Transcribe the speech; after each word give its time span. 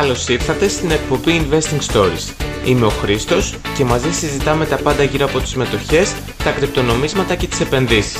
Καλώς 0.00 0.28
ήρθατε 0.28 0.68
στην 0.68 0.90
εκπομπή 0.90 1.46
Investing 1.50 1.92
Stories. 1.92 2.46
Είμαι 2.66 2.86
ο 2.86 2.88
Χρήστος 2.88 3.58
και 3.76 3.84
μαζί 3.84 4.12
συζητάμε 4.12 4.66
τα 4.66 4.76
πάντα 4.76 5.02
γύρω 5.02 5.24
από 5.24 5.40
τις 5.40 5.54
μετοχές, 5.54 6.14
τα 6.44 6.52
κρυπτονομίσματα 6.52 7.34
και 7.34 7.46
τις 7.46 7.60
επενδύσεις. 7.60 8.18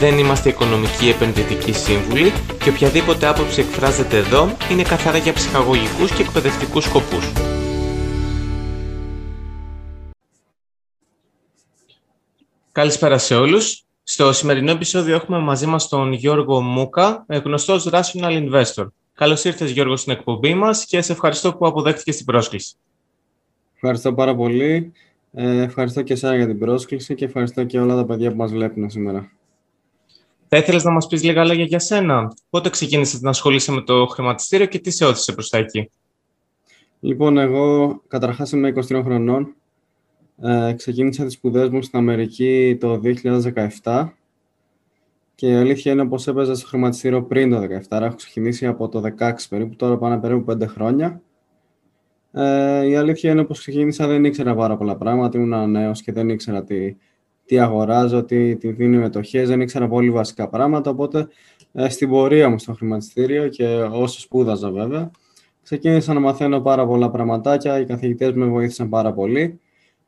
Δεν 0.00 0.18
είμαστε 0.18 0.48
οικονομικοί 0.48 1.08
επενδυτικοί 1.08 1.72
σύμβουλοι 1.72 2.32
και 2.62 2.68
οποιαδήποτε 2.68 3.26
άποψη 3.26 3.60
εκφράζεται 3.60 4.16
εδώ 4.16 4.56
είναι 4.70 4.82
καθαρά 4.82 5.18
για 5.18 5.32
ψυχαγωγικούς 5.32 6.10
και 6.12 6.22
εκπαιδευτικούς 6.22 6.84
σκοπούς. 6.84 7.32
Καλησπέρα 12.72 13.18
σε 13.18 13.36
όλους. 13.36 13.84
Στο 14.02 14.32
σημερινό 14.32 14.70
επεισόδιο 14.70 15.14
έχουμε 15.14 15.38
μαζί 15.38 15.66
μας 15.66 15.88
τον 15.88 16.12
Γιώργο 16.12 16.60
Μούκα, 16.60 17.24
γνωστός 17.28 17.88
Rational 17.92 18.50
Investor. 18.50 18.86
Καλώς 19.22 19.44
ήρθες 19.44 19.70
Γιώργος 19.70 20.00
στην 20.00 20.12
εκπομπή 20.12 20.54
μας 20.54 20.84
και 20.84 21.00
σε 21.00 21.12
ευχαριστώ 21.12 21.54
που 21.54 21.66
αποδέχτηκες 21.66 22.16
την 22.16 22.24
πρόσκληση. 22.24 22.74
Ευχαριστώ 23.74 24.14
πάρα 24.14 24.34
πολύ. 24.34 24.92
Ε, 25.32 25.62
ευχαριστώ 25.62 26.02
και 26.02 26.12
εσένα 26.12 26.36
για 26.36 26.46
την 26.46 26.58
πρόσκληση 26.58 27.14
και 27.14 27.24
ευχαριστώ 27.24 27.64
και 27.64 27.80
όλα 27.80 27.94
τα 27.94 28.04
παιδιά 28.04 28.30
που 28.30 28.36
μας 28.36 28.52
βλέπουν 28.52 28.90
σήμερα. 28.90 29.32
Θα 30.48 30.56
ήθελες 30.56 30.84
να 30.84 30.90
μας 30.90 31.06
πεις 31.06 31.22
λίγα 31.22 31.44
λόγια 31.44 31.64
για 31.64 31.78
σένα; 31.78 32.34
Πότε 32.50 32.70
ξεκίνησες 32.70 33.20
να 33.20 33.30
ασχολείσαι 33.30 33.72
με 33.72 33.80
το 33.80 34.06
χρηματιστήριο 34.06 34.66
και 34.66 34.78
τι 34.78 34.90
σε 34.90 35.04
όθησε 35.04 35.32
προς 35.32 35.48
τα 35.48 35.58
εκεί; 35.58 35.90
Λοιπόν, 37.00 37.38
εγώ 37.38 38.00
καταρχάς 38.08 38.52
είμαι 38.52 38.72
23 38.88 39.02
χρονών. 39.04 39.54
Ε, 40.42 40.72
ξεκίνησα 40.76 41.24
τις 41.24 41.32
σπουδές 41.32 41.68
μου 41.68 41.82
στην 41.82 41.98
Αμερική 41.98 42.76
το 42.80 43.00
2017 43.82 44.08
και 45.42 45.48
η 45.48 45.54
αλήθεια 45.54 45.92
είναι 45.92 46.06
πως 46.06 46.26
έπαιζα 46.26 46.54
στο 46.54 46.66
χρηματιστήριο 46.66 47.22
πριν 47.22 47.50
το 47.50 47.60
2017, 47.88 48.00
έχω 48.00 48.14
ξεκινήσει 48.14 48.66
από 48.66 48.88
το 48.88 49.02
2016 49.18 49.32
περίπου, 49.48 49.76
τώρα 49.76 49.96
πάνε 49.96 50.18
περίπου 50.18 50.52
5 50.52 50.66
χρόνια. 50.66 51.22
Ε, 52.32 52.86
η 52.86 52.96
αλήθεια 52.96 53.30
είναι 53.30 53.44
πως 53.44 53.58
ξεκίνησα, 53.58 54.06
δεν 54.06 54.24
ήξερα 54.24 54.54
πάρα 54.54 54.76
πολλά 54.76 54.96
πράγματα, 54.96 55.38
ήμουν 55.38 55.70
νέος 55.70 56.02
και 56.02 56.12
δεν 56.12 56.28
ήξερα 56.28 56.64
τι, 56.64 56.96
τι 57.44 57.58
αγοράζω, 57.58 58.24
τι, 58.24 58.56
τι 58.56 58.72
δίνει 58.72 58.96
μετοχές, 58.96 59.48
δεν 59.48 59.60
ήξερα 59.60 59.88
πολύ 59.88 60.10
βασικά 60.10 60.48
πράγματα, 60.48 60.90
οπότε 60.90 61.28
ε, 61.72 61.88
στην 61.88 62.08
πορεία 62.08 62.48
μου 62.48 62.58
στο 62.58 62.72
χρηματιστήριο 62.72 63.48
και 63.48 63.66
όσο 63.92 64.20
σπούδαζα 64.20 64.70
βέβαια, 64.70 65.10
ξεκίνησα 65.62 66.12
να 66.12 66.20
μαθαίνω 66.20 66.60
πάρα 66.60 66.86
πολλά 66.86 67.10
πραγματάκια, 67.10 67.80
οι 67.80 67.84
καθηγητές 67.84 68.32
με 68.32 68.46
βοήθησαν 68.46 68.88
πάρα 68.88 69.12
πολύ 69.12 69.42
ε, 69.42 69.58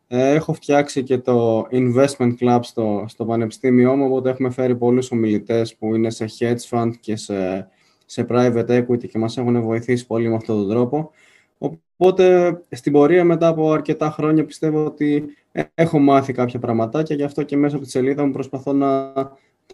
έχω 0.09 0.53
φτιάξει 0.53 1.03
και 1.03 1.19
το 1.19 1.67
Investment 1.71 2.35
Club 2.41 2.59
στο, 2.63 3.05
στο 3.09 3.25
πανεπιστήμιό 3.25 3.97
μου, 3.97 4.05
οπότε 4.05 4.31
έχουμε 4.31 4.51
φέρει 4.51 4.77
πολλούς 4.77 5.11
ομιλητές 5.11 5.77
που 5.77 5.95
είναι 5.95 6.11
σε 6.11 6.27
hedge 6.39 6.69
fund 6.71 6.91
και 7.01 7.17
σε, 7.17 7.69
σε 8.07 8.27
private 8.29 8.67
equity 8.67 9.09
και 9.09 9.19
μας 9.19 9.37
έχουν 9.37 9.63
βοηθήσει 9.63 10.07
πολύ 10.07 10.29
με 10.29 10.35
αυτόν 10.35 10.57
τον 10.57 10.69
τρόπο. 10.69 11.11
Οπότε, 11.59 12.57
στην 12.71 12.93
πορεία, 12.93 13.25
μετά 13.25 13.49
από 13.49 13.73
αρκετά 13.73 14.11
χρόνια, 14.11 14.45
πιστεύω 14.45 14.85
ότι 14.85 15.25
έχω 15.75 15.99
μάθει 15.99 16.33
κάποια 16.33 16.59
πραγματάκια, 16.59 17.17
γι' 17.17 17.23
αυτό 17.23 17.43
και 17.43 17.57
μέσα 17.57 17.77
από 17.77 17.85
τη 17.85 17.91
σελίδα 17.91 18.25
μου 18.25 18.33
προσπαθώ 18.33 18.73
να 18.73 19.13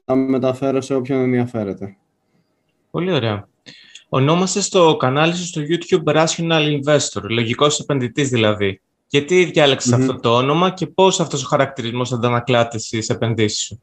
τα 0.04 0.14
μεταφέρω 0.14 0.80
σε 0.80 0.94
όποιον 0.94 1.20
ενδιαφέρεται. 1.20 1.96
Πολύ 2.90 3.12
ωραία. 3.12 3.48
Ονόμασες 4.08 4.64
στο 4.64 4.96
κανάλι 4.98 5.34
σου 5.34 5.44
στο 5.46 5.62
YouTube 5.68 6.16
Rational 6.16 6.80
Investor, 6.80 7.22
λογικός 7.28 7.80
επενδυτής 7.80 8.28
δηλαδή. 8.28 8.80
Γιατί 9.12 9.44
διάλεξες 9.44 9.92
αυτό 9.92 10.20
το 10.20 10.36
όνομα 10.36 10.70
και 10.70 10.86
πώς 10.86 11.20
αυτός 11.20 11.44
ο 11.44 11.46
χαρακτηρισμός 11.46 12.12
αντανακλάται 12.12 12.78
στις 12.78 13.08
επενδύσεις 13.08 13.62
σου; 13.62 13.82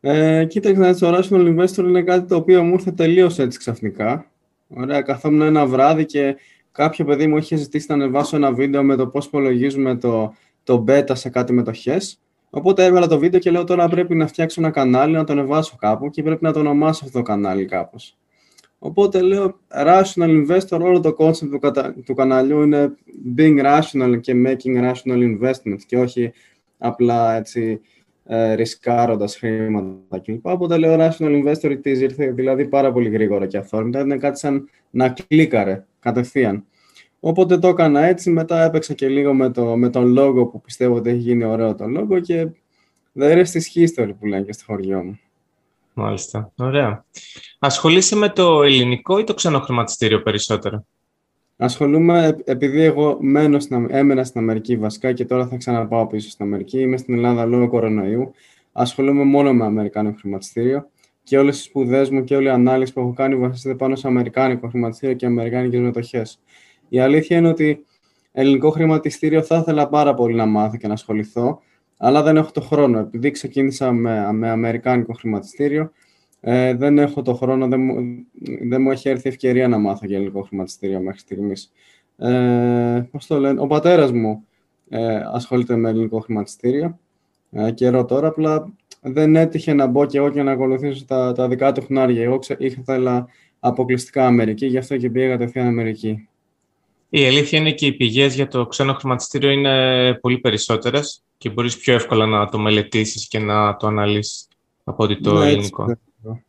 Ε, 0.00 0.44
κοίταξε, 0.44 1.00
το 1.00 1.16
Rational 1.16 1.58
Investor 1.58 1.78
είναι 1.78 2.02
κάτι 2.02 2.28
το 2.28 2.36
οποίο 2.36 2.62
μου 2.62 2.72
ήρθε 2.72 2.90
τελείως 2.90 3.38
έτσι 3.38 3.58
ξαφνικά. 3.58 4.30
Ωραία, 4.68 5.00
καθόμουν 5.00 5.40
ένα 5.40 5.66
βράδυ 5.66 6.04
και 6.04 6.36
κάποιο 6.72 7.04
παιδί 7.04 7.26
μου 7.26 7.36
είχε 7.36 7.56
ζητήσει 7.56 7.86
να 7.88 7.94
ανεβάσω 7.94 8.36
ένα 8.36 8.52
βίντεο 8.52 8.82
με 8.82 8.96
το 8.96 9.06
πώς 9.06 9.26
υπολογίζουμε 9.26 9.96
το, 9.96 10.34
το 10.62 10.84
beta 10.88 11.12
σε 11.12 11.28
κάτι 11.28 11.52
μετοχές. 11.52 12.20
Οπότε 12.50 12.84
έβαλα 12.84 13.06
το 13.06 13.18
βίντεο 13.18 13.40
και 13.40 13.50
λέω 13.50 13.64
τώρα 13.64 13.88
πρέπει 13.88 14.14
να 14.14 14.26
φτιάξω 14.26 14.60
ένα 14.60 14.70
κανάλι, 14.70 15.12
να 15.12 15.24
το 15.24 15.32
ανεβάσω 15.32 15.76
κάπου 15.76 16.10
και 16.10 16.22
πρέπει 16.22 16.44
να 16.44 16.52
το 16.52 16.58
ονομάσω 16.58 17.04
αυτό 17.04 17.18
το 17.18 17.24
κανάλι 17.24 17.64
κάπως. 17.64 18.16
Οπότε 18.84 19.20
λέω 19.20 19.60
rational 19.86 20.46
investor, 20.46 20.80
όλο 20.80 21.00
το 21.00 21.16
concept 21.18 21.48
του, 21.50 21.58
κατα... 21.58 21.94
του 22.04 22.14
καναλιού 22.14 22.62
είναι 22.62 22.94
being 23.36 23.64
rational 23.64 24.20
και 24.20 24.32
making 24.46 24.92
rational 24.92 25.38
investments 25.38 25.82
και 25.86 25.98
όχι 25.98 26.32
απλά 26.78 27.34
έτσι 27.34 27.80
ε, 28.24 28.54
ρισκάροντας 28.54 29.36
χρήματα 29.36 30.18
κλπ. 30.18 30.46
Οπότε 30.46 30.76
λέω 30.78 30.96
rational 30.98 31.44
investor 31.44 31.70
it 31.70 31.86
is, 31.86 32.00
ήρθε 32.00 32.30
δηλαδή 32.30 32.64
πάρα 32.68 32.92
πολύ 32.92 33.08
γρήγορα 33.08 33.46
και 33.46 33.56
αυθόρμητα, 33.56 34.00
είναι 34.00 34.16
κάτι 34.16 34.38
σαν 34.38 34.68
να 34.90 35.08
κλίκαρε 35.08 35.84
κατευθείαν. 36.00 36.64
Οπότε 37.20 37.58
το 37.58 37.68
έκανα 37.68 38.04
έτσι, 38.04 38.30
μετά 38.30 38.64
έπαιξα 38.64 38.94
και 38.94 39.08
λίγο 39.08 39.34
με, 39.34 39.50
το, 39.50 39.76
με 39.76 39.90
τον 39.90 40.06
λόγο 40.06 40.46
που 40.46 40.60
πιστεύω 40.60 40.94
ότι 40.94 41.10
έχει 41.10 41.18
γίνει 41.18 41.44
ωραίο 41.44 41.74
το 41.74 41.86
λόγο 41.86 42.20
και 42.20 42.48
the 43.18 43.32
rest 43.32 43.60
is 43.60 43.80
history 43.82 44.10
που 44.18 44.26
λένε 44.26 44.44
και 44.44 44.52
στο 44.52 44.64
χωριό 44.66 45.02
μου. 45.02 45.18
Μάλιστα. 45.94 46.52
Ωραία. 46.56 47.04
Ασχολείσαι 47.58 48.16
με 48.16 48.28
το 48.28 48.62
ελληνικό 48.62 49.18
ή 49.18 49.24
το 49.24 49.34
ξένο 49.34 49.60
χρηματιστήριο 49.60 50.22
περισσότερο; 50.22 50.86
Ασχολούμαι, 51.56 52.38
επειδή 52.44 52.80
εγώ 52.80 53.16
μένω 53.20 53.58
στην, 53.58 53.86
έμενα 53.90 54.24
στην 54.24 54.40
Αμερική 54.40 54.76
βασικά 54.76 55.12
και 55.12 55.24
τώρα 55.24 55.46
θα 55.46 55.56
ξαναπάω 55.56 56.06
πίσω 56.06 56.30
στην 56.30 56.44
Αμερική. 56.44 56.80
Είμαι 56.80 56.96
στην 56.96 57.14
Ελλάδα 57.14 57.44
λόγω 57.44 57.68
κορονοϊού. 57.68 58.32
Ασχολούμαι 58.72 59.24
μόνο 59.24 59.52
με 59.52 59.64
Αμερικάνικο 59.64 60.16
χρηματιστήριο 60.20 60.86
και 61.22 61.38
όλες 61.38 61.56
τις 61.56 61.64
σπουδές 61.64 62.10
μου 62.10 62.24
και 62.24 62.36
όλη 62.36 62.46
η 62.46 62.50
ανάλυση 62.50 62.92
που 62.92 63.00
έχω 63.00 63.12
κάνει 63.12 63.36
βασίζεται 63.36 63.74
πάνω 63.74 63.96
σε 63.96 64.06
Αμερικάνικο 64.06 64.68
χρηματιστήριο 64.68 65.16
και 65.16 65.26
Αμερικάνικες 65.26 65.80
μετοχές. 65.80 66.40
Η 66.88 67.00
αλήθεια 67.00 67.36
είναι 67.36 67.48
ότι 67.48 67.84
ελληνικό 68.32 68.70
χρηματιστήριο 68.70 69.42
θα 69.42 69.56
ήθελα 69.56 69.88
πάρα 69.88 70.14
πολύ 70.14 70.34
να 70.34 70.46
μάθω 70.46 70.76
και 70.76 70.86
να 70.86 70.92
ασχοληθώ, 70.92 71.60
αλλά 72.04 72.22
δεν 72.22 72.36
έχω 72.36 72.50
το 72.50 72.60
χρόνο. 72.60 72.98
Επειδή 72.98 73.30
ξεκίνησα 73.30 73.92
με, 73.92 74.32
με 74.32 74.48
αμερικάνικο 74.50 75.12
χρηματιστήριο, 75.12 75.92
ε, 76.40 76.74
δεν 76.74 76.98
έχω 76.98 77.22
το 77.22 77.34
χρόνο, 77.34 77.68
δεν 77.68 77.80
μου, 77.80 77.94
δεν 78.68 78.82
μου 78.82 78.90
έχει 78.90 79.08
έρθει 79.08 79.28
ευκαιρία 79.28 79.68
να 79.68 79.78
μάθω 79.78 80.06
για 80.06 80.16
ελληνικό 80.16 80.42
χρηματιστήριο 80.42 81.00
μέχρι 81.00 81.18
στιγμής. 81.18 81.72
Ε, 82.16 83.08
πώς 83.10 83.26
το 83.26 83.38
λένε, 83.38 83.60
ο 83.60 83.66
πατέρας 83.66 84.12
μου 84.12 84.46
ε, 84.88 85.22
ασχολείται 85.32 85.76
με 85.76 85.88
ελληνικό 85.88 86.20
χρηματιστήριο 86.20 86.98
ε, 87.50 87.70
καιρό 87.70 88.04
τώρα, 88.04 88.28
απλά 88.28 88.72
δεν 89.00 89.36
έτυχε 89.36 89.72
να 89.72 89.86
μπω 89.86 90.06
και 90.06 90.18
εγώ 90.18 90.30
και 90.30 90.42
να 90.42 90.52
ακολουθήσω 90.52 91.04
τα, 91.04 91.32
τα 91.32 91.48
δικά 91.48 91.72
του 91.72 91.82
χνάρια. 91.82 92.22
Εγώ 92.22 92.38
ξε, 92.38 92.56
ήθελα 92.58 93.26
αποκλειστικά 93.60 94.26
Αμερική, 94.26 94.66
γι' 94.66 94.78
αυτό 94.78 94.96
και 94.96 95.10
πήγα 95.10 95.28
κατευθείαν 95.28 95.66
Αμερική. 95.66 96.28
Η 97.14 97.26
αλήθεια 97.26 97.58
είναι 97.58 97.72
και 97.72 97.86
οι 97.86 97.92
πηγές 97.92 98.34
για 98.34 98.48
το 98.48 98.66
ξένο 98.66 98.92
χρηματιστήριο 98.92 99.50
είναι 99.50 100.14
πολύ 100.14 100.38
περισσότερες 100.38 101.22
και 101.38 101.50
μπορείς 101.50 101.78
πιο 101.78 101.94
εύκολα 101.94 102.26
να 102.26 102.48
το 102.48 102.58
μελετήσεις 102.58 103.28
και 103.28 103.38
να 103.38 103.76
το 103.76 103.86
αναλύσεις 103.86 104.48
από 104.84 105.04
ότι 105.04 105.20
το 105.20 105.32
ναι, 105.32 105.46
ελληνικό. 105.46 105.82
Έτσι, 105.90 106.44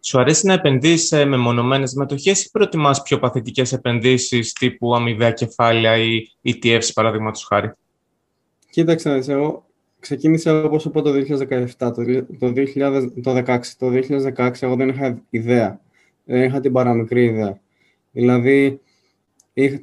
σου 0.00 0.20
αρέσει 0.20 0.46
να 0.46 0.52
επενδύεις 0.52 1.06
σε 1.06 1.24
μεμονωμένες 1.24 1.92
μετοχές 1.92 2.44
ή 2.44 2.50
προτιμάς 2.50 3.02
πιο 3.02 3.18
παθητικές 3.18 3.72
επενδύσεις 3.72 4.52
τύπου 4.52 4.94
αμοιβαία 4.94 5.30
κεφάλαια 5.30 5.96
ή 5.96 6.22
ETFs 6.44 6.90
παραδείγματος 6.94 7.44
χάρη; 7.44 7.72
Κοίταξε, 8.70 9.22
εγώ 9.26 9.64
ξεκίνησα 9.98 10.64
όπως 10.64 10.84
είπα 10.84 11.02
το 11.02 11.10
2017, 11.10 11.66
το, 11.78 11.90
το, 12.38 12.52
2000, 12.56 13.12
το 13.22 13.42
2016. 13.46 13.60
Το 13.78 13.90
2016 14.36 14.50
εγώ 14.60 14.76
δεν 14.76 14.88
είχα 14.88 15.22
ιδέα, 15.30 15.80
δεν 16.24 16.42
είχα 16.42 16.60
την 16.60 16.72
παραμικρή 16.72 17.24
ιδέα. 17.24 17.60
Δηλαδή, 18.12 18.80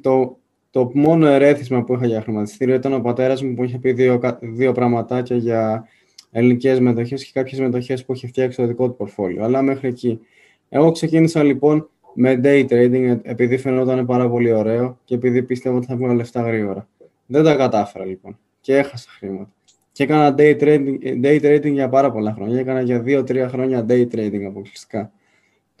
το, 0.00 0.38
το 0.70 0.90
μόνο 0.94 1.26
ερέθισμα 1.26 1.84
που 1.84 1.94
είχα 1.94 2.06
για 2.06 2.20
χρηματιστήριο 2.20 2.74
ήταν 2.74 2.92
ο 2.92 3.00
πατέρας 3.00 3.42
μου 3.42 3.54
που 3.54 3.64
είχε 3.64 3.78
πει 3.78 3.92
δύο, 3.92 4.20
δύο 4.40 4.72
πραγματάκια 4.72 5.36
για 5.36 5.88
ελληνικές 6.30 6.80
μετοχές 6.80 7.24
και 7.24 7.30
κάποιες 7.34 7.60
μετοχές 7.60 8.04
που 8.04 8.12
έχει 8.12 8.26
φτιάξει 8.26 8.56
το 8.56 8.66
δικό 8.66 8.86
του 8.86 8.96
πορφόλιο. 8.96 9.44
Αλλά 9.44 9.62
μέχρι 9.62 9.88
εκεί. 9.88 10.20
Εγώ 10.68 10.90
ξεκίνησα 10.90 11.42
λοιπόν 11.42 11.88
με 12.14 12.40
day 12.44 12.66
trading 12.68 13.18
επειδή 13.22 13.58
φαινόταν 13.58 14.06
πάρα 14.06 14.28
πολύ 14.28 14.52
ωραίο 14.52 14.98
και 15.04 15.14
επειδή 15.14 15.42
πίστευα 15.42 15.76
ότι 15.76 15.86
θα 15.86 15.96
βγάλω 15.96 16.12
λεφτά 16.12 16.40
γρήγορα. 16.42 16.88
Δεν 17.26 17.44
τα 17.44 17.54
κατάφερα 17.54 18.04
λοιπόν 18.04 18.38
και 18.60 18.76
έχασα 18.76 19.10
χρήματα. 19.10 19.50
Και 19.92 20.02
έκανα 20.02 20.34
day 20.38 20.58
trading, 20.60 20.98
day 21.22 21.40
trading 21.42 21.72
για 21.72 21.88
πάρα 21.88 22.10
πολλά 22.10 22.32
χρόνια. 22.34 22.58
Έκανα 22.60 22.80
για 22.80 23.02
2-3 23.06 23.46
χρόνια 23.48 23.86
day 23.88 24.06
trading 24.12 24.42
αποκλειστικά. 24.46 25.12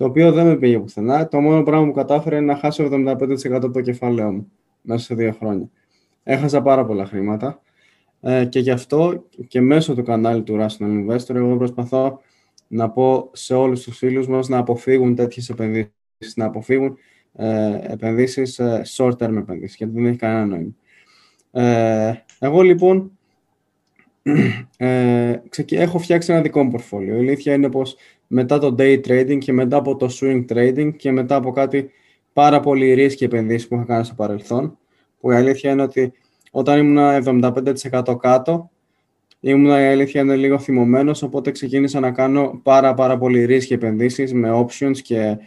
Το 0.00 0.06
οποίο 0.06 0.32
δεν 0.32 0.46
με 0.46 0.56
πήγε 0.56 0.78
πουθενά. 0.78 1.28
Το 1.28 1.40
μόνο 1.40 1.62
πράγμα 1.62 1.86
που 1.86 1.92
κατάφερα 1.92 2.36
είναι 2.36 2.46
να 2.46 2.56
χάσω 2.56 2.88
75% 2.92 3.52
από 3.52 3.70
το 3.70 3.80
κεφάλαιό 3.80 4.32
μου 4.32 4.52
μέσα 4.80 5.04
σε 5.04 5.14
δύο 5.14 5.32
χρόνια. 5.32 5.70
Έχασα 6.22 6.62
πάρα 6.62 6.84
πολλά 6.84 7.06
χρήματα. 7.06 7.62
Ε, 8.20 8.44
και 8.44 8.58
γι' 8.58 8.70
αυτό 8.70 9.24
και 9.48 9.60
μέσω 9.60 9.94
του 9.94 10.02
κανάλι 10.02 10.42
του 10.42 10.58
Rational 10.60 11.06
Investor 11.06 11.34
εγώ 11.34 11.56
προσπαθώ 11.56 12.20
να 12.68 12.90
πω 12.90 13.30
σε 13.32 13.54
όλους 13.54 13.82
τους 13.82 13.96
φίλους 13.96 14.28
μας 14.28 14.48
να 14.48 14.58
αποφύγουν 14.58 15.14
τέτοιες 15.14 15.48
επενδύσεις, 15.48 16.36
να 16.36 16.44
αποφύγουν 16.44 16.96
ε, 17.32 17.78
επενδύσεις, 17.82 18.58
ε, 18.58 18.82
short-term 18.96 19.36
επενδύσεις, 19.36 19.76
γιατί 19.76 19.92
δεν 19.92 20.06
έχει 20.06 20.16
κανένα 20.16 20.46
νόημα. 20.46 20.74
Ε, 21.50 22.24
εγώ 22.38 22.62
λοιπόν 22.62 23.18
ε, 24.76 25.40
έχω 25.70 25.98
φτιάξει 25.98 26.32
ένα 26.32 26.42
δικό 26.42 26.62
μου 26.62 26.70
πορφόλιο. 26.70 27.14
Η 27.14 27.18
αλήθεια 27.18 27.54
είναι 27.54 27.70
πως 27.70 27.96
μετά 28.32 28.58
το 28.58 28.74
day 28.78 29.00
trading 29.06 29.38
και 29.38 29.52
μετά 29.52 29.76
από 29.76 29.96
το 29.96 30.08
swing 30.20 30.44
trading 30.52 30.90
και 30.96 31.12
μετά 31.12 31.36
από 31.36 31.50
κάτι 31.50 31.90
πάρα 32.32 32.60
πολύ 32.60 32.94
ρίσκη 32.94 33.24
επενδύσεις 33.24 33.68
που 33.68 33.74
είχα 33.74 33.84
κάνει 33.84 34.04
στο 34.04 34.14
παρελθόν. 34.14 34.78
Που 35.20 35.30
η 35.30 35.34
αλήθεια 35.34 35.70
είναι 35.70 35.82
ότι 35.82 36.12
όταν 36.50 36.78
ήμουν 36.78 37.42
75% 37.44 38.16
κάτω, 38.20 38.70
ήμουν 39.40 39.70
η 39.70 39.86
αλήθεια 39.86 40.20
είναι 40.20 40.36
λίγο 40.36 40.58
θυμωμένος, 40.58 41.22
οπότε 41.22 41.50
ξεκίνησα 41.50 42.00
να 42.00 42.10
κάνω 42.10 42.60
πάρα, 42.62 42.94
πάρα 42.94 43.18
πολύ 43.18 43.44
ρίσκη 43.44 43.72
επενδύσεις 43.72 44.32
με 44.32 44.66
options 44.66 44.98
και 45.02 45.38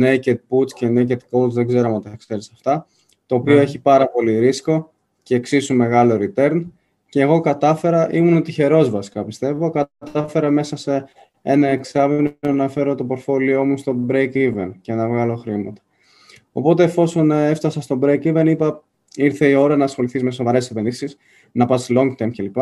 naked 0.00 0.36
puts 0.48 0.70
και 0.74 0.88
naked 0.94 1.18
calls, 1.30 1.50
δεν 1.50 1.66
ξέρω 1.66 1.94
αν 1.94 2.02
τα 2.02 2.16
ξέρει 2.18 2.40
αυτά, 2.52 2.86
το 3.26 3.34
οποίο 3.34 3.54
ναι. 3.54 3.60
έχει 3.60 3.78
πάρα 3.78 4.08
πολύ 4.08 4.38
ρίσκο 4.38 4.92
και 5.22 5.34
εξίσου 5.34 5.74
μεγάλο 5.74 6.18
return. 6.20 6.64
Και 7.08 7.20
εγώ 7.20 7.40
κατάφερα, 7.40 8.08
ήμουν 8.12 8.42
τυχερός 8.42 8.90
βασικά 8.90 9.24
πιστεύω, 9.24 9.70
κατάφερα 9.98 10.50
μέσα 10.50 10.76
σε 10.76 11.08
ένα 11.48 11.68
εξάμεινο 11.68 12.30
να 12.40 12.68
φέρω 12.68 12.94
το 12.94 13.04
πορφόλιό 13.04 13.64
μου 13.64 13.76
στο 13.76 14.06
break 14.08 14.32
even 14.32 14.70
και 14.80 14.94
να 14.94 15.08
βγάλω 15.08 15.36
χρήματα. 15.36 15.82
Οπότε 16.52 16.84
εφόσον 16.84 17.30
έφτασα 17.30 17.80
στο 17.80 17.98
break 18.02 18.22
even, 18.22 18.44
είπα 18.46 18.84
ήρθε 19.14 19.48
η 19.48 19.54
ώρα 19.54 19.76
να 19.76 19.84
ασχοληθείς 19.84 20.22
με 20.22 20.30
σοβαρές 20.30 20.70
επενδύσεις, 20.70 21.16
να 21.52 21.66
πας 21.66 21.88
long 21.90 22.10
term 22.18 22.30
κλπ. 22.36 22.56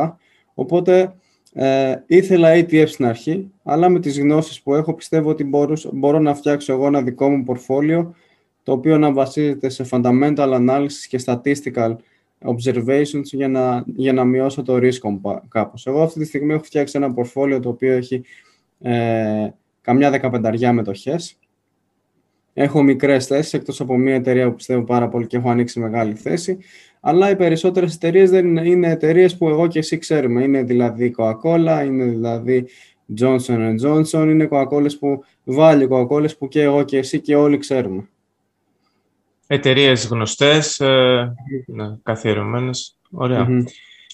Οπότε 0.54 1.14
ε, 1.52 1.94
ήθελα 2.06 2.48
ETF 2.54 2.84
στην 2.86 3.04
αρχή, 3.04 3.50
αλλά 3.62 3.88
με 3.88 4.00
τις 4.00 4.20
γνώσεις 4.20 4.62
που 4.62 4.75
έχω 4.75 4.94
πιστεύω 4.94 5.31
ότι 5.31 5.44
μπορώ 5.92 6.19
να 6.19 6.34
φτιάξω 6.34 6.72
εγώ 6.72 6.86
ένα 6.86 7.02
δικό 7.02 7.31
μου 7.31 7.42
πορφόλιο 7.42 8.14
το 8.62 8.72
οποίο 8.72 8.98
να 8.98 9.12
βασίζεται 9.12 9.69
σε 9.69 9.86
fundamental 9.90 10.69
analysis 10.69 11.06
και 11.08 11.22
statistical 11.25 11.96
observations 12.44 13.22
για 13.22 13.48
να, 13.48 13.84
για 13.86 14.12
να 14.12 14.25
μειώσω 14.25 14.62
το 14.62 14.78
ρίσκο 14.78 15.20
κάπως. 15.48 15.86
Εγώ 15.86 16.02
αυτή 16.02 16.19
τη 16.19 16.25
στιγμή 16.25 16.52
έχω 16.52 16.64
φτιάξει 16.64 16.96
ένα 16.96 17.14
πορφόλιο 17.14 17.60
το 17.60 17.69
οποίο 17.69 17.92
έχει 17.92 18.25
ε, 18.90 19.48
καμιά 19.81 20.10
δεκαπενταριά 20.10 20.72
μετοχές. 20.72 21.38
Έχω 22.52 22.82
μικρές 22.82 23.26
θέσεις, 23.26 23.52
εκτός 23.52 23.81
από 23.81 23.96
μια 23.96 24.14
εταιρεία 24.14 24.48
που 24.48 24.54
πιστεύω 24.54 24.82
πάρα 24.82 25.08
πολύ 25.08 25.26
και 25.26 25.36
έχω 25.36 25.50
ανοίξει 25.50 25.81
μεγάλη 25.81 26.14
θέση 26.14 26.58
αλλά 27.06 27.31
οι 27.31 27.36
περισσότερες 27.36 27.94
εταιρείες 27.94 28.31
δεν 28.31 28.46
είναι, 28.46 28.69
είναι 28.69 28.90
εταιρείες 28.90 29.36
που 29.36 29.48
εγώ 29.48 29.66
και 29.66 29.78
εσύ 29.78 29.98
ξέρουμε. 29.98 30.42
Είναι 30.42 30.62
δηλαδή 30.62 31.14
Coca-Cola, 31.19 31.82
είναι 31.86 32.04
δηλαδή 32.04 32.66
Johnson 33.20 33.75
Johnson, 33.84 34.26
είναι 34.28 34.48
Coca-Cola 34.50 34.88
που 35.00 35.25
βάλει 35.44 35.88
Coca-Cola 35.90 36.36
που 36.38 36.48
και 36.48 36.62
εγώ 36.62 36.82
και 36.82 36.98
εσύ 36.98 37.20
και 37.20 37.36
όλοι 37.36 37.58
ξέρουμε. 37.58 38.08
Εταιρείες 39.46 40.06
γνωστές, 40.06 40.81
ε, 40.81 41.34
ναι, 41.66 41.96
καθιερωμένες. 42.02 42.98
Ωραία. 43.10 43.46
Mm-hmm. 43.48 43.64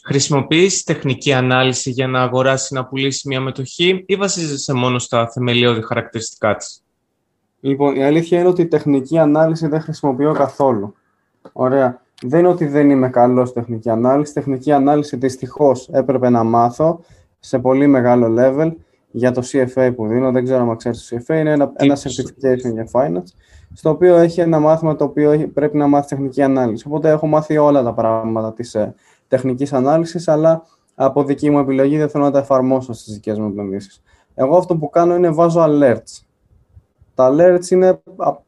Χρησιμοποιείς 0.05 0.83
τεχνική 0.85 1.33
ανάλυση 1.33 1.91
για 1.91 2.07
να 2.07 2.23
αγοράσει 2.23 2.75
να 2.75 2.87
πουλήσεις 2.87 3.25
μια 3.25 3.41
μετοχή 3.41 4.05
ή 4.07 4.17
βασίζεσαι 4.17 4.73
μόνο 4.73 4.99
στα 4.99 5.31
θεμελιώδη 5.31 5.83
χαρακτηριστικά 5.83 6.57
της; 6.57 6.83
Λοιπόν, 7.61 7.97
η 7.97 8.05
αλήθεια 8.05 8.39
είναι 8.39 8.49
ότι 8.49 8.63
η 8.63 8.67
τεχνική 8.67 9.19
ανάλυση 9.19 9.67
δεν 9.67 9.81
χρησιμοποιώ 9.81 10.33
καθόλου. 10.33 10.95
Ωραία 11.53 12.01
δεν 12.23 12.39
είναι 12.39 12.49
ότι 12.49 12.67
δεν 12.67 12.91
είμαι 12.91 13.09
καλός 13.09 13.49
στη 13.49 13.61
τεχνική 13.61 13.91
ανάλυση. 13.91 14.33
Τεχνική 14.33 14.73
ανάλυση 14.73 15.17
δυστυχώς 15.17 15.89
έπρεπε 15.93 16.29
να 16.29 16.43
μάθω 16.43 17.01
σε 17.41 17.59
πολύ 17.59 17.87
μεγάλο 17.87 18.35
level 18.39 18.73
για 19.11 19.33
το 19.33 19.43
CFA 19.53 19.93
που 19.97 20.07
δίνω. 20.07 20.31
Δεν 20.31 20.45
ξέρω 20.45 20.71
αν 20.71 20.77
ξέρεις 20.77 21.09
το 21.09 21.17
CFA. 21.17 21.39
Είναι 21.39 21.51
ένα, 21.51 21.73
ένα 21.77 21.97
certification 21.97 22.73
για 22.73 22.89
finance, 22.93 23.33
στο 23.75 23.91
οποίο 23.91 24.17
έχει 24.17 24.41
ένα 24.41 24.59
μάθημα 24.59 24.97
το 24.97 25.05
οποίο 25.05 25.51
πρέπει 25.55 25.77
να 25.77 25.87
μάθεις 25.87 26.09
τεχνική 26.09 26.43
ανάλυση. 26.43 26.85
Οπότε 26.87 27.11
έχω 27.11 27.27
μάθει 27.27 27.57
όλα 27.57 27.83
τα 27.83 27.93
πράγματα 27.93 28.53
της 28.53 28.77
ε, 29.31 29.37
τεχνικής 29.37 29.73
ανάλυσης, 29.73 30.29
αλλά 30.29 30.63
από 30.95 31.25
δική 31.25 31.51
μου 31.51 31.59
επιλογή 31.59 31.99
δεν 31.99 32.09
θέλω 32.09 32.25
να 32.25 32.31
τα 32.31 32.39
εφαρμόσω 32.39 32.93
στις 32.93 33.15
δικές 33.15 33.39
μου 33.39 33.47
επενδύσεις. 33.47 34.03
Εγώ 34.35 34.57
αυτό 34.57 34.77
που 34.77 34.91
κάνω 34.91 35.15
είναι 35.15 35.31
βάζω 35.31 35.65
alerts. 35.69 36.25
Τα 37.15 37.31
alerts 37.33 37.71
είναι 37.71 38.01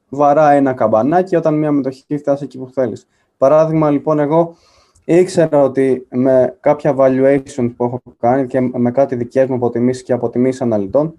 βαρά 0.08 0.50
ένα 0.50 0.72
καμπανάκι 0.72 1.36
όταν 1.36 1.54
μια 1.54 1.72
μετοχή 1.72 2.16
φτάσει 2.18 2.44
εκεί 2.44 2.58
που 2.58 2.70
θέλεις. 2.72 3.08
Παράδειγμα, 3.36 3.90
λοιπόν, 3.90 4.18
εγώ 4.18 4.56
ήξερα 5.04 5.62
ότι 5.62 6.06
με 6.10 6.56
κάποια 6.60 6.94
valuation 6.98 7.72
που 7.76 7.84
έχω 7.84 8.00
κάνει 8.18 8.46
και 8.46 8.60
με 8.60 8.90
κάτι 8.90 9.14
δικές 9.14 9.48
μου 9.48 9.54
αποτιμήσεις 9.54 10.02
και 10.02 10.12
αποτιμήσεις 10.12 10.60
αναλυτών, 10.60 11.14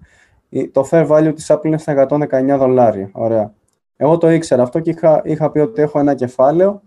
το 0.72 0.88
fair 0.90 1.08
value 1.08 1.32
της 1.34 1.46
Apple 1.52 1.64
είναι 1.64 1.78
στα 1.78 2.08
119 2.10 2.56
δολάρια. 2.58 3.08
Ωραία. 3.12 3.52
Εγώ 3.96 4.18
το 4.18 4.30
ήξερα 4.30 4.62
αυτό 4.62 4.80
και 4.80 4.90
είχα, 4.90 5.22
είχα 5.24 5.50
πει 5.50 5.58
ότι 5.58 5.82
έχω 5.82 5.98
ένα 5.98 6.14
κεφάλαιο, 6.14 6.82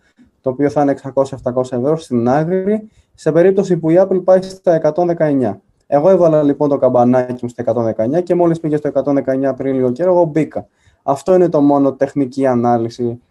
το 0.48 0.54
οποίο 0.54 0.70
θα 0.70 0.82
είναι 0.82 0.96
600-700 1.14 1.62
ευρώ 1.72 1.98
στην 1.98 2.30
άκρη, 2.30 2.88
σε 3.14 3.32
περίπτωση 3.32 3.78
που 3.78 3.90
η 3.90 3.96
Apple 4.00 4.24
πάει 4.24 4.42
στα 4.42 4.94
119. 4.96 5.56
Εγώ 5.88 6.10
έβαλα 6.10 6.44
λοιπόν 6.44 6.70
το 6.70 6.78
καμπανάκι 6.78 7.40
μου 7.42 7.50
στα 7.50 7.94
119 8.18 8.24
και 8.24 8.36
μόλις 8.36 8.60
πήγε 8.60 8.76
στο 8.78 8.92
119 8.94 9.54
πριν 9.58 9.76
λίγο 9.76 9.92
καιρό, 9.92 10.12
εγώ 10.12 10.24
μπήκα. 10.24 10.68
Αυτό 11.04 11.34
είναι 11.34 11.50
το 11.50 11.62
μόνο 11.62 11.94
τεχνική 11.94 12.46
ανάλυση 12.46 13.22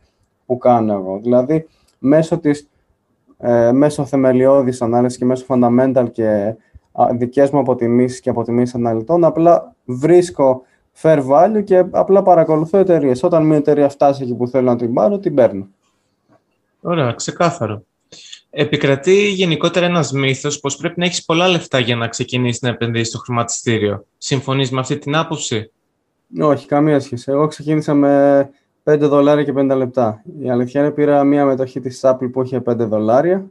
που 0.47 0.59
κάνω 0.59 0.93
εγώ. 0.93 1.19
Δηλαδή, 1.23 1.67
μέσω 1.99 2.39
της 2.39 2.69
ε, 3.39 3.73
μέσω 3.73 4.05
θεμελιώδης 4.05 4.83
ανάλυσης 4.83 5.19
και 5.19 5.25
μέσω 5.25 5.45
fundamental 5.49 6.07
και 6.13 6.57
δικές 7.17 7.51
μου 7.51 7.59
αποτιμήσεις 7.59 8.21
και 8.21 8.31
αποτιμήσεις 8.31 8.75
αναλυτών, 8.75 9.25
απλά 9.25 9.75
βρίσκω 9.85 10.63
fair 11.03 11.27
value 11.29 11.65
και 11.65 11.85
απλά 11.91 12.23
παρακολουθώ 12.23 12.79
εταιρείες. 12.79 13.23
Όταν 13.23 13.47
μια 13.47 13.57
εταιρεία 13.57 13.89
φτάσει 13.89 14.23
εκεί 14.23 14.35
που 14.35 14.49
θέλω 14.49 14.71
να 14.71 14.77
την 14.77 14.93
πάρω, 14.93 15.19
την 15.19 15.35
παίρνω. 15.35 15.69
Ωραία, 16.89 17.13
ξεκάθαρο. 17.13 17.85
Επικρατεί 18.51 19.29
γενικότερα 19.29 19.87
ένας 19.87 20.13
μύθος 20.13 20.61
πως 20.61 20.77
πρέπει 20.77 20.99
να 20.99 21.05
έχεις 21.05 21.25
πολλά 21.25 21.49
λεφτά 21.49 21.79
για 21.79 21.97
να 21.97 22.09
ξεκινήσεις 22.09 22.61
να 22.63 22.69
επενδύσει 22.69 23.05
στο 23.05 23.19
χρηματιστήριο. 23.19 24.07
Συμφωνείς 24.19 24.71
με 24.71 24.81
αυτή 24.81 24.99
την 24.99 25.17
άποψη; 25.17 25.73
Όχι, 26.41 26.67
καμία 26.67 27.01
σχέση. 27.01 27.31
Εγώ 27.31 27.47
ξεκίνησα 27.47 27.95
με 27.95 28.51
5 28.85 28.99
δολάρια 28.99 29.45
και 29.45 29.53
50 29.57 29.77
λεπτά. 29.77 30.23
Η 30.41 30.51
αλήθεια 30.51 30.81
είναι 30.81 30.91
πήρα 30.91 31.25
μία 31.25 31.45
μετοχή 31.45 31.81
της 31.81 32.01
Apple 32.03 32.31
που 32.33 32.43
είχε 32.43 32.61
5 32.61 32.77
δολάρια, 32.77 33.47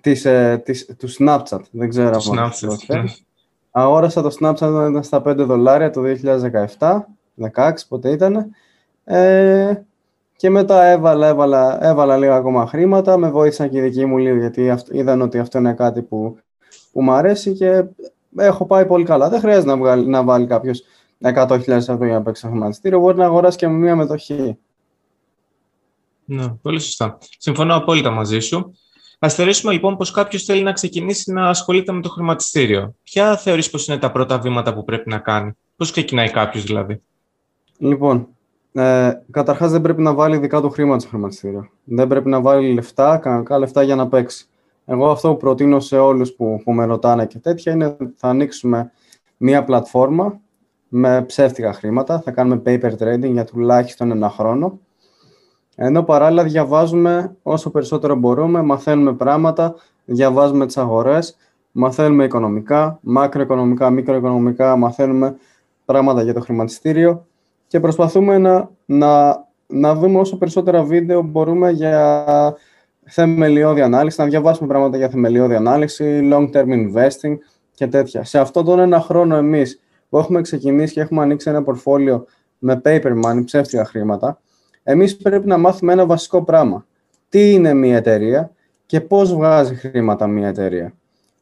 της, 0.00 0.24
ε, 0.24 0.62
της, 0.64 0.94
του 0.98 1.08
Snapchat, 1.18 1.60
δεν 1.70 1.88
ξέρω 1.88 2.16
από 2.16 2.34
Snapchat. 2.36 2.86
Ναι. 2.86 3.02
Αγόρασα 3.70 4.22
το 4.22 4.36
Snapchat 4.40 4.52
όταν 4.54 4.90
ήταν 4.90 5.02
στα 5.02 5.22
5 5.26 5.34
δολάρια 5.36 5.90
το 5.90 6.02
2017, 6.78 7.06
16 7.54 7.72
πότε 7.88 8.10
ήταν. 8.10 8.50
Ε, 9.04 9.74
και 10.40 10.50
μετά 10.50 10.84
έβαλα, 10.84 11.26
έβαλα, 11.26 11.84
έβαλα 11.84 12.16
λίγα 12.16 12.34
ακόμα 12.34 12.66
χρήματα, 12.66 13.16
με 13.16 13.30
βοήθησαν 13.30 13.70
και 13.70 13.78
οι 13.78 13.80
δικοί 13.80 14.04
μου 14.04 14.18
λίγο, 14.18 14.36
γιατί 14.36 14.76
είδαν 14.90 15.20
ότι 15.20 15.38
αυτό 15.38 15.58
είναι 15.58 15.72
κάτι 15.72 16.02
που, 16.02 16.38
που 16.92 17.02
μου 17.02 17.12
αρέσει 17.12 17.52
και 17.52 17.84
έχω 18.36 18.66
πάει 18.66 18.86
πολύ 18.86 19.04
καλά. 19.04 19.28
Δεν 19.28 19.40
χρειάζεται 19.40 19.74
να, 19.74 19.96
να 19.96 20.24
βάλει 20.24 20.46
κάποιος 20.46 20.82
100.000 21.20 21.68
ευρώ 21.68 22.04
για 22.04 22.14
να 22.14 22.22
παίξει 22.22 22.42
ένα 22.44 22.54
χρηματιστήριο, 22.54 23.00
μπορεί 23.00 23.16
να 23.16 23.24
αγοράσει 23.24 23.56
και 23.56 23.68
με 23.68 23.78
μία 23.78 23.96
μετοχή. 23.96 24.58
Ναι, 26.24 26.48
πολύ 26.48 26.80
σωστά. 26.80 27.18
Συμφωνώ 27.38 27.74
απόλυτα 27.74 28.10
μαζί 28.10 28.38
σου. 28.38 28.74
Α 29.18 29.28
θεωρήσουμε 29.28 29.72
λοιπόν 29.72 29.96
πως 29.96 30.10
κάποιος 30.10 30.44
θέλει 30.44 30.62
να 30.62 30.72
ξεκινήσει 30.72 31.32
να 31.32 31.48
ασχολείται 31.48 31.92
με 31.92 32.00
το 32.00 32.08
χρηματιστήριο. 32.08 32.94
Ποια 33.02 33.36
θεωρείς 33.36 33.70
πως 33.70 33.86
είναι 33.86 33.98
τα 33.98 34.12
πρώτα 34.12 34.38
βήματα 34.38 34.74
που 34.74 34.84
πρέπει 34.84 35.08
να 35.10 35.18
κάνει, 35.18 35.52
Πώς 35.76 35.90
ξεκινάει 35.90 36.30
κάποιος 36.30 36.64
δηλαδή; 36.64 37.02
Λοιπόν, 37.78 38.28
ε, 38.72 39.12
καταρχάς 39.30 39.70
δεν 39.70 39.80
πρέπει 39.80 40.02
να 40.02 40.14
βάλει 40.14 40.36
δικά 40.36 40.60
του 40.60 40.70
χρήματα 40.70 41.00
στο 41.00 41.08
χρηματιστήριο. 41.08 41.68
Δεν 41.84 42.06
πρέπει 42.06 42.28
να 42.28 42.40
βάλει 42.40 42.72
λεφτά, 42.72 43.16
κανονικά 43.16 43.58
λεφτά 43.58 43.82
για 43.82 43.94
να 43.94 44.08
παίξει. 44.08 44.48
Εγώ 44.84 45.10
αυτό 45.10 45.30
που 45.30 45.36
προτείνω 45.36 45.80
σε 45.80 45.98
όλους 45.98 46.32
που, 46.32 46.60
που 46.64 46.72
με 46.72 46.84
ρωτάνε 46.84 47.26
και 47.26 47.38
τέτοια 47.38 47.72
είναι 47.72 47.96
θα 48.16 48.28
ανοίξουμε 48.28 48.90
μία 49.36 49.64
πλατφόρμα 49.64 50.40
με 50.88 51.22
ψεύτικα 51.22 51.72
χρήματα. 51.72 52.20
Θα 52.20 52.30
κάνουμε 52.30 52.62
paper 52.66 52.92
trading 52.98 53.30
για 53.32 53.44
τουλάχιστον 53.44 54.10
ένα 54.10 54.30
χρόνο. 54.30 54.78
Ενώ 55.76 56.02
παράλληλα 56.02 56.42
διαβάζουμε 56.42 57.36
όσο 57.42 57.70
περισσότερο 57.70 58.14
μπορούμε, 58.14 58.62
μαθαίνουμε 58.62 59.12
πράγματα, 59.12 59.74
διαβάζουμε 60.04 60.66
τις 60.66 60.76
αγορές, 60.76 61.36
μαθαίνουμε 61.72 62.24
οικονομικά, 62.24 62.98
μακροοικονομικά, 63.02 63.90
μικροοικονομικά, 63.90 64.76
μαθαίνουμε 64.76 65.36
πράγματα 65.84 66.22
για 66.22 66.34
το 66.34 66.40
χρηματιστήριο 66.40 67.26
και 67.70 67.80
προσπαθούμε 67.80 68.38
να, 68.38 68.70
να, 68.86 69.44
να 69.66 69.94
δούμε 69.94 70.18
όσο 70.18 70.36
περισσότερα 70.38 70.82
βίντεο 70.82 71.22
μπορούμε 71.22 71.70
για 71.70 72.56
θεμελιώδη 73.06 73.80
ανάλυση, 73.80 74.20
να 74.20 74.26
διαβάσουμε 74.26 74.68
πράγματα 74.68 74.96
για 74.96 75.08
θεμελιώδη 75.08 75.54
ανάλυση, 75.54 76.28
long-term 76.32 76.66
investing 76.66 77.36
και 77.74 77.86
τέτοια. 77.86 78.24
Σε 78.24 78.38
αυτόν 78.38 78.64
τον 78.64 78.78
ένα 78.78 79.00
χρόνο 79.00 79.36
εμείς 79.36 79.80
που 80.08 80.18
έχουμε 80.18 80.40
ξεκινήσει 80.40 80.92
και 80.92 81.00
έχουμε 81.00 81.22
ανοίξει 81.22 81.50
ένα 81.50 81.62
πορφόλιο 81.62 82.26
με 82.58 82.80
paper 82.84 83.20
money, 83.24 83.44
ψεύτικα 83.44 83.84
χρήματα, 83.84 84.40
εμείς 84.82 85.16
πρέπει 85.16 85.46
να 85.46 85.58
μάθουμε 85.58 85.92
ένα 85.92 86.06
βασικό 86.06 86.42
πράγμα. 86.44 86.86
Τι 87.28 87.52
είναι 87.52 87.74
μια 87.74 87.96
εταιρεία 87.96 88.50
και 88.86 89.00
πώς 89.00 89.34
βγάζει 89.34 89.74
χρήματα 89.74 90.26
μια 90.26 90.48
εταιρεία. 90.48 90.94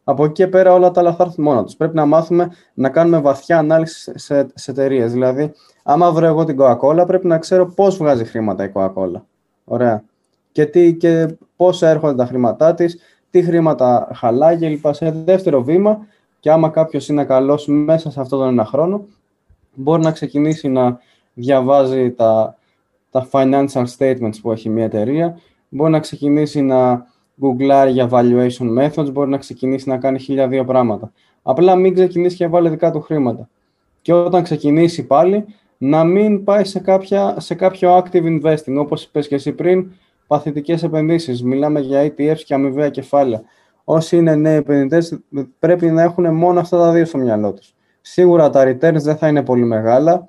Από 0.08 0.24
εκεί 0.24 0.32
και 0.32 0.46
πέρα 0.46 0.72
όλα 0.72 0.90
τα 0.90 1.00
άλλα 1.00 1.14
θα 1.14 1.24
έρθουν 1.24 1.44
μόνα 1.44 1.64
τους. 1.64 1.76
Πρέπει 1.76 1.94
να 1.94 2.06
μάθουμε 2.06 2.50
να 2.74 2.88
κάνουμε 2.88 3.20
βαθιά 3.20 3.58
ανάλυση 3.58 4.12
σε, 4.18 4.46
σε 4.54 4.70
εταιρείες. 4.70 5.12
Δηλαδή, 5.12 5.52
άμα 5.82 6.12
βρω 6.12 6.26
εγώ 6.26 6.44
την 6.44 6.56
Coca-Cola, 6.60 7.04
πρέπει 7.06 7.26
να 7.26 7.38
ξέρω 7.38 7.66
πώς 7.66 7.96
βγάζει 7.96 8.24
χρήματα 8.24 8.64
η 8.64 8.70
Coca-Cola. 8.74 9.20
Ωραία. 9.64 10.04
Και, 10.52 10.66
τι, 10.66 10.94
και 10.94 11.36
πώς 11.56 11.82
έρχονται 11.82 12.14
τα 12.14 12.26
χρήματά 12.26 12.74
της, 12.74 12.98
τι 13.30 13.42
χρήματα 13.42 14.08
χαλάει 14.14 14.56
κλπ. 14.56 14.94
Σε 14.94 15.10
δεύτερο 15.10 15.62
βήμα, 15.62 16.06
και 16.40 16.50
άμα 16.50 16.68
κάποιος 16.68 17.08
είναι 17.08 17.24
καλός 17.24 17.66
μέσα 17.66 18.10
σε 18.10 18.20
αυτόν 18.20 18.38
τον 18.38 18.48
ένα 18.48 18.64
χρόνο, 18.64 19.04
μπορεί 19.74 20.02
να 20.02 20.12
ξεκινήσει 20.12 20.68
να 20.68 20.98
διαβάζει 21.34 22.10
τα, 22.10 22.56
τα 23.10 23.28
financial 23.32 23.84
statements 23.98 24.36
που 24.42 24.52
έχει 24.52 24.68
μια 24.68 24.84
εταιρεία, 24.84 25.38
μπορεί 25.68 25.90
να 25.90 26.00
ξεκινήσει 26.00 26.62
να 26.62 27.06
γκουγκλάρει 27.38 27.90
για 27.90 28.08
valuation 28.10 28.78
methods, 28.78 29.12
μπορεί 29.12 29.30
να 29.30 29.38
ξεκινήσει 29.38 29.88
να 29.88 29.96
κάνει 29.96 30.18
χίλια 30.18 30.48
δύο 30.48 30.64
πράγματα. 30.64 31.12
Απλά 31.42 31.76
μην 31.76 31.94
ξεκινήσει 31.94 32.36
και 32.36 32.46
βάλει 32.46 32.68
δικά 32.68 32.90
του 32.90 33.00
χρήματα. 33.00 33.48
Και 34.02 34.12
όταν 34.12 34.42
ξεκινήσει 34.42 35.06
πάλι, 35.06 35.44
να 35.78 36.04
μην 36.04 36.44
πάει 36.44 36.64
σε, 36.64 36.80
κάποια, 36.80 37.34
σε 37.38 37.54
κάποιο 37.54 37.98
active 37.98 38.40
investing, 38.40 38.76
όπως 38.76 39.04
είπες 39.04 39.28
και 39.28 39.34
εσύ 39.34 39.52
πριν, 39.52 39.90
παθητικές 40.26 40.82
επενδύσεις. 40.82 41.42
Μιλάμε 41.42 41.80
για 41.80 42.02
ETFs 42.06 42.40
και 42.44 42.54
αμοιβαία 42.54 42.88
κεφάλαια. 42.88 43.42
Όσοι 43.84 44.16
είναι 44.16 44.34
νέοι 44.34 44.56
επενδυτές, 44.56 45.18
πρέπει 45.58 45.86
να 45.86 46.02
έχουν 46.02 46.34
μόνο 46.34 46.60
αυτά 46.60 46.78
τα 46.78 46.92
δύο 46.92 47.04
στο 47.04 47.18
μυαλό 47.18 47.52
τους. 47.52 47.74
Σίγουρα 48.00 48.50
τα 48.50 48.64
returns 48.64 49.00
δεν 49.02 49.16
θα 49.16 49.28
είναι 49.28 49.42
πολύ 49.42 49.64
μεγάλα 49.64 50.28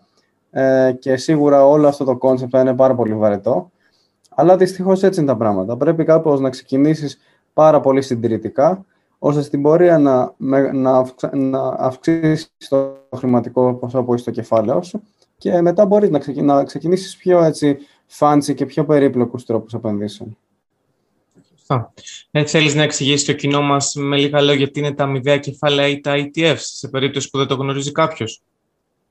ε, 0.52 0.92
και 1.00 1.18
σίγουρα 1.18 1.66
όλο 1.66 1.88
αυτό 1.88 2.04
το 2.04 2.18
concept 2.22 2.50
θα 2.50 2.60
είναι 2.60 2.74
πάρα 2.74 2.96
πολύ 2.96 3.14
βαρετό. 3.14 3.72
Αλλά 4.40 4.58
δυστυχώς 4.58 5.04
έτσι 5.04 5.20
είναι 5.20 5.30
τα 5.30 5.38
πράγματα. 5.38 5.78
Πρέπει 5.78 6.04
κάπως 6.04 6.40
να 6.40 6.50
ξεκινήσεις 6.50 7.20
πάρα 7.54 7.80
πολύ 7.80 8.02
συντηρητικά, 8.02 8.86
ώστε 9.20 9.42
στην 9.42 9.62
πορεία 9.62 9.98
να, 9.98 10.34
να, 10.38 11.06
να 11.32 11.68
αυξήσεις 11.78 12.52
το 12.70 13.08
χρηματικό 13.16 13.74
ποσό 13.74 14.04
που 14.04 14.12
έχεις 14.12 14.22
στο 14.22 14.32
κεφάλαιό 14.32 14.82
σου 14.82 15.02
και 15.38 15.62
μετά 15.62 15.86
μπορείς 15.86 16.10
να, 16.10 16.20
ξεκι, 16.20 16.42
να 16.42 16.64
ξεκινήσεις 16.64 17.18
πιο 17.18 17.44
έτσι 17.44 17.78
fancy 18.20 18.54
και 18.56 18.66
πιο 18.66 18.86
περίπλοκους 18.86 19.46
τρόπους 19.46 19.74
επενδύσεων. 19.74 20.38
Ε, 22.32 22.46
θέλεις 22.46 22.76
να 22.76 22.84
εξηγήσεις 22.84 23.26
το 23.26 23.34
κοινό 23.34 23.62
μας 23.62 23.96
με 23.96 24.18
λίγα 24.18 24.42
λόγια 24.42 24.72
τι 24.72 24.80
είναι 24.80 24.92
τα 24.92 25.04
αμοιβαία 25.04 25.38
κεφάλαια 25.38 25.88
ή 25.88 26.00
τα 26.00 26.14
ETFs, 26.16 26.56
σε 26.58 26.88
περίπτωση 26.88 27.30
που 27.30 27.38
δεν 27.38 27.48
το 27.48 27.56
γνωρίζει 27.56 27.92
κάποιος; 27.92 28.42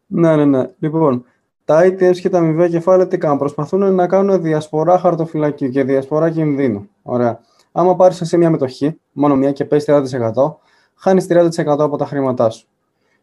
Ναι, 0.06 0.36
ναι, 0.36 0.44
ναι. 0.44 0.70
Λοιπόν, 0.78 1.24
τα 1.68 1.84
ETFs 1.84 2.16
και 2.20 2.28
τα 2.28 2.38
αμοιβαία 2.38 2.68
κεφάλαια 2.68 3.08
τι 3.08 3.18
κάνουν; 3.18 3.38
Προσπαθούν 3.38 3.94
να 3.94 4.06
κάνουν 4.06 4.42
διασπορά 4.42 4.98
χαρτοφυλακίου 4.98 5.70
και 5.70 5.84
διασπορά 5.84 6.30
κινδύνου. 6.30 6.88
Ωραία. 7.02 7.40
Άμα 7.72 7.96
πάρεις 7.96 8.20
σε 8.22 8.36
μια 8.36 8.50
μετοχή, 8.50 9.00
μόνο 9.12 9.36
μια 9.36 9.52
και 9.52 9.64
πέσει 9.64 9.86
30%, 9.88 10.60
χάνεις 10.94 11.26
30% 11.26 11.48
από 11.66 11.96
τα 11.96 12.06
χρήματά 12.06 12.50
σου. 12.50 12.66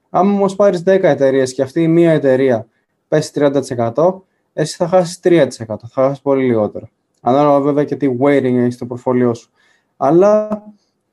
Άμα 0.09 0.31
όμως 0.31 0.55
πάρεις 0.55 0.83
10 0.85 1.03
εταιρείες 1.03 1.53
και 1.53 1.61
αυτή 1.61 1.81
η 1.81 1.87
μία 1.87 2.11
εταιρεία 2.11 2.67
πέσει 3.07 3.31
30%, 3.35 4.21
εσύ 4.53 4.75
θα 4.75 4.87
χάσεις 4.87 5.19
3%. 5.23 5.47
Θα 5.65 5.89
χάσεις 5.93 6.21
πολύ 6.21 6.43
λιγότερο. 6.43 6.89
Ανάλογα 7.21 7.59
βέβαια 7.59 7.83
και 7.83 7.95
τι 7.95 8.09
weighting 8.21 8.55
έχεις 8.55 8.73
στο 8.73 8.85
πορφόλιό 8.85 9.33
σου. 9.33 9.49
Αλλά 9.97 10.63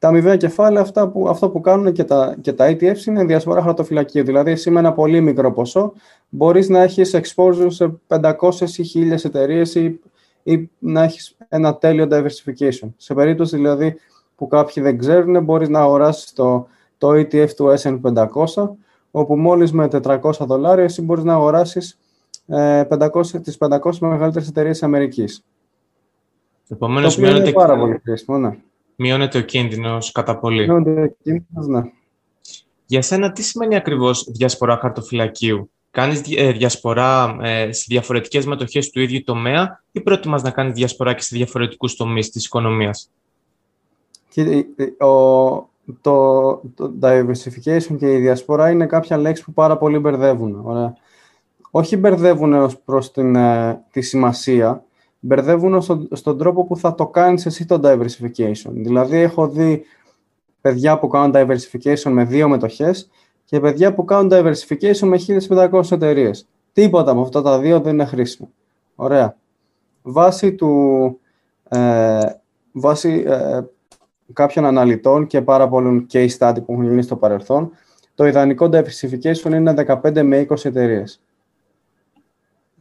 τα 0.02 0.09
αμοιβαία 0.09 0.37
κεφάλαια, 0.37 0.82
αυτά 0.82 1.09
που, 1.09 1.28
αυτό 1.28 1.49
που 1.49 1.61
κάνουν 1.61 1.92
και 1.92 2.04
τα, 2.04 2.37
και 2.40 2.52
τα 2.52 2.71
ETFs 2.71 3.04
είναι 3.06 3.25
διασπορά 3.25 3.62
χαρτοφυλακίου. 3.62 4.25
Δηλαδή, 4.25 4.50
εσύ 4.50 4.71
με 4.71 4.78
ένα 4.78 4.92
πολύ 4.92 5.21
μικρό 5.21 5.52
ποσό 5.52 5.92
μπορείς 6.28 6.68
να 6.68 6.82
έχεις 6.82 7.16
exposure 7.16 7.66
σε 7.66 7.94
500 8.06 8.32
ή 8.76 9.11
1000 9.12 9.25
εταιρείες 9.25 9.75
ή, 9.75 10.00
ή 10.42 10.71
να 10.78 11.02
έχεις 11.02 11.37
ένα 11.49 11.76
τέλειο 11.76 12.09
diversification. 12.11 12.88
Σε 12.97 13.14
περίπτωση 13.14 13.56
δηλαδή 13.56 13.97
που 14.37 14.47
κάποιοι 14.47 14.82
δεν 14.82 14.99
ξέρουν, 14.99 15.44
μπορείς 15.44 15.68
να 15.68 15.80
αγοράσεις 15.80 16.32
το, 16.32 16.66
το 16.99 17.09
ETF 17.11 17.50
του 17.56 17.75
S&P 17.78 18.00
500, 18.54 18.68
όπου 19.11 19.37
μόλις 19.37 19.73
με 19.73 19.88
400 20.02 20.18
δολάρια 20.40 20.85
εσύ 20.85 21.02
μπορείς 21.02 21.25
να 21.25 21.32
αγοράσεις 21.32 21.99
ε, 22.47 22.85
500, 22.88 23.26
τις 23.42 23.59
500 23.61 23.78
μεγαλύτερες 24.00 24.49
εταιρείες 24.49 24.82
Αμερικής. 24.82 25.44
Επομένως, 26.68 27.16
μειώνεται... 27.16 27.52
πάρα 27.52 27.78
πολύ 27.78 28.00
χρήσιμο, 28.04 28.38
ναι. 28.38 28.56
Μειώνεται 28.96 29.38
ο 29.38 29.40
κίνδυνος 29.40 30.12
κατά 30.12 30.38
πολύ. 30.38 30.64
Μειώνεται 30.64 31.02
ο 31.02 31.14
κίνδυνος, 31.22 31.66
ναι. 31.66 31.82
Για 32.87 33.02
σένα, 33.02 33.32
τι 33.32 33.42
σημαίνει 33.42 33.76
ακριβώς 33.76 34.25
διασπορά 34.28 34.76
χαρτοφυλακίου; 34.76 35.70
Κάνεις 35.90 36.22
ε, 36.37 36.52
διασπορά 36.52 37.37
ε, 37.40 37.72
σε 37.72 37.84
διαφορετικές 37.88 38.46
μετοχές 38.46 38.90
του 38.90 39.00
ίδιου 39.00 39.22
τομέα 39.25 39.82
ή 39.92 40.00
πρότιμα 40.00 40.40
να 40.42 40.50
κάνεις 40.50 40.72
διασπορά 40.72 41.14
και 41.14 41.22
σε 41.22 41.37
διαφορετικούς 41.37 41.96
τομείς 41.96 42.30
της 42.30 42.44
οικονομίας; 42.44 43.11
Ε, 44.34 44.62
το, 46.00 46.62
το 46.75 46.92
diversification 47.00 47.96
και 47.99 48.12
η 48.12 48.18
διασπορά 48.18 48.70
είναι 48.70 48.87
κάποια 48.87 49.16
λέξη 49.16 49.44
που 49.44 49.52
πάρα 49.52 49.76
πολύ 49.76 49.99
μπερδεύουν. 49.99 50.61
Ωραία. 50.64 50.96
Όχι 51.70 51.96
μπερδεύουν 51.96 52.52
ως 52.52 52.78
προς 52.78 53.12
την, 53.12 53.37
τη 53.90 54.00
σημασία, 54.00 54.84
μπερδεύουν 55.25 55.83
στον 56.12 56.38
τρόπο 56.38 56.64
που 56.64 56.76
θα 56.76 56.95
το 56.95 57.07
κάνεις 57.07 57.47
εσύ 57.47 57.67
το 57.67 57.81
diversification. 57.83 58.71
Δηλαδή, 58.73 59.19
έχω 59.19 59.49
δει 59.49 59.85
παιδιά 60.61 60.99
που 60.99 61.09
κάνουν 61.09 61.33
diversification 61.35 62.11
με 62.11 62.25
δύο 62.25 62.49
μετοχές 62.49 63.11
και 63.45 63.61
παιδιά 63.61 63.95
που 63.95 64.05
κάνουν 64.05 64.31
diversification 64.33 65.09
με 65.09 65.19
1500 65.71 65.91
εταιρείες. 65.91 66.47
Τίποτα 66.73 67.11
από 67.11 67.21
αυτά 67.21 67.43
τα 67.43 67.59
δύο 67.59 67.81
δεν 67.81 67.93
είναι 67.93 68.05
χρήσιμο. 68.05 68.50
Ωραία. 68.95 69.37
Βάσει 70.02 70.55
του... 70.55 71.21
Ε, 71.69 72.21
βάσει 72.73 73.25
ε, 73.26 73.61
κάποιων 74.33 74.64
αναλυτών 74.64 75.26
και 75.26 75.43
πάρα 75.43 75.69
πολλών 75.69 76.07
case 76.12 76.37
study 76.38 76.57
που 76.67 76.73
έχουν 76.73 76.88
γίνει 76.88 77.02
στο 77.02 77.17
παρελθόν, 77.17 77.71
το 78.14 78.26
ιδανικό 78.26 78.69
diversification 78.73 79.52
είναι 79.52 79.75
15 80.02 80.23
με 80.23 80.47
20 80.49 80.64
εταιρείες. 80.64 81.23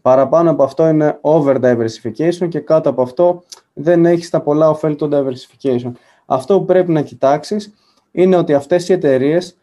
Παραπάνω 0.02 0.52
από 0.52 0.64
αυτό 0.64 0.88
είναι 0.88 1.18
over 1.22 1.56
diversification 1.62 2.48
και 2.50 2.60
κάτω 2.60 2.90
από 2.90 3.02
αυτό 3.02 3.44
δεν 3.74 4.06
έχεις 4.06 4.30
τα 4.30 4.42
πολλά 4.42 4.70
ωφέλη 4.70 4.96
του 4.96 5.10
diversification. 5.12 5.92
Αυτό 6.26 6.60
που 6.60 6.66
πρέπει 6.66 6.92
να 6.92 7.02
κοιτάξεις 7.02 7.74
είναι 8.12 8.36
ότι 8.36 8.54
αυτές 8.54 8.90
οι 8.90 8.94
εταιρείες 8.94 9.56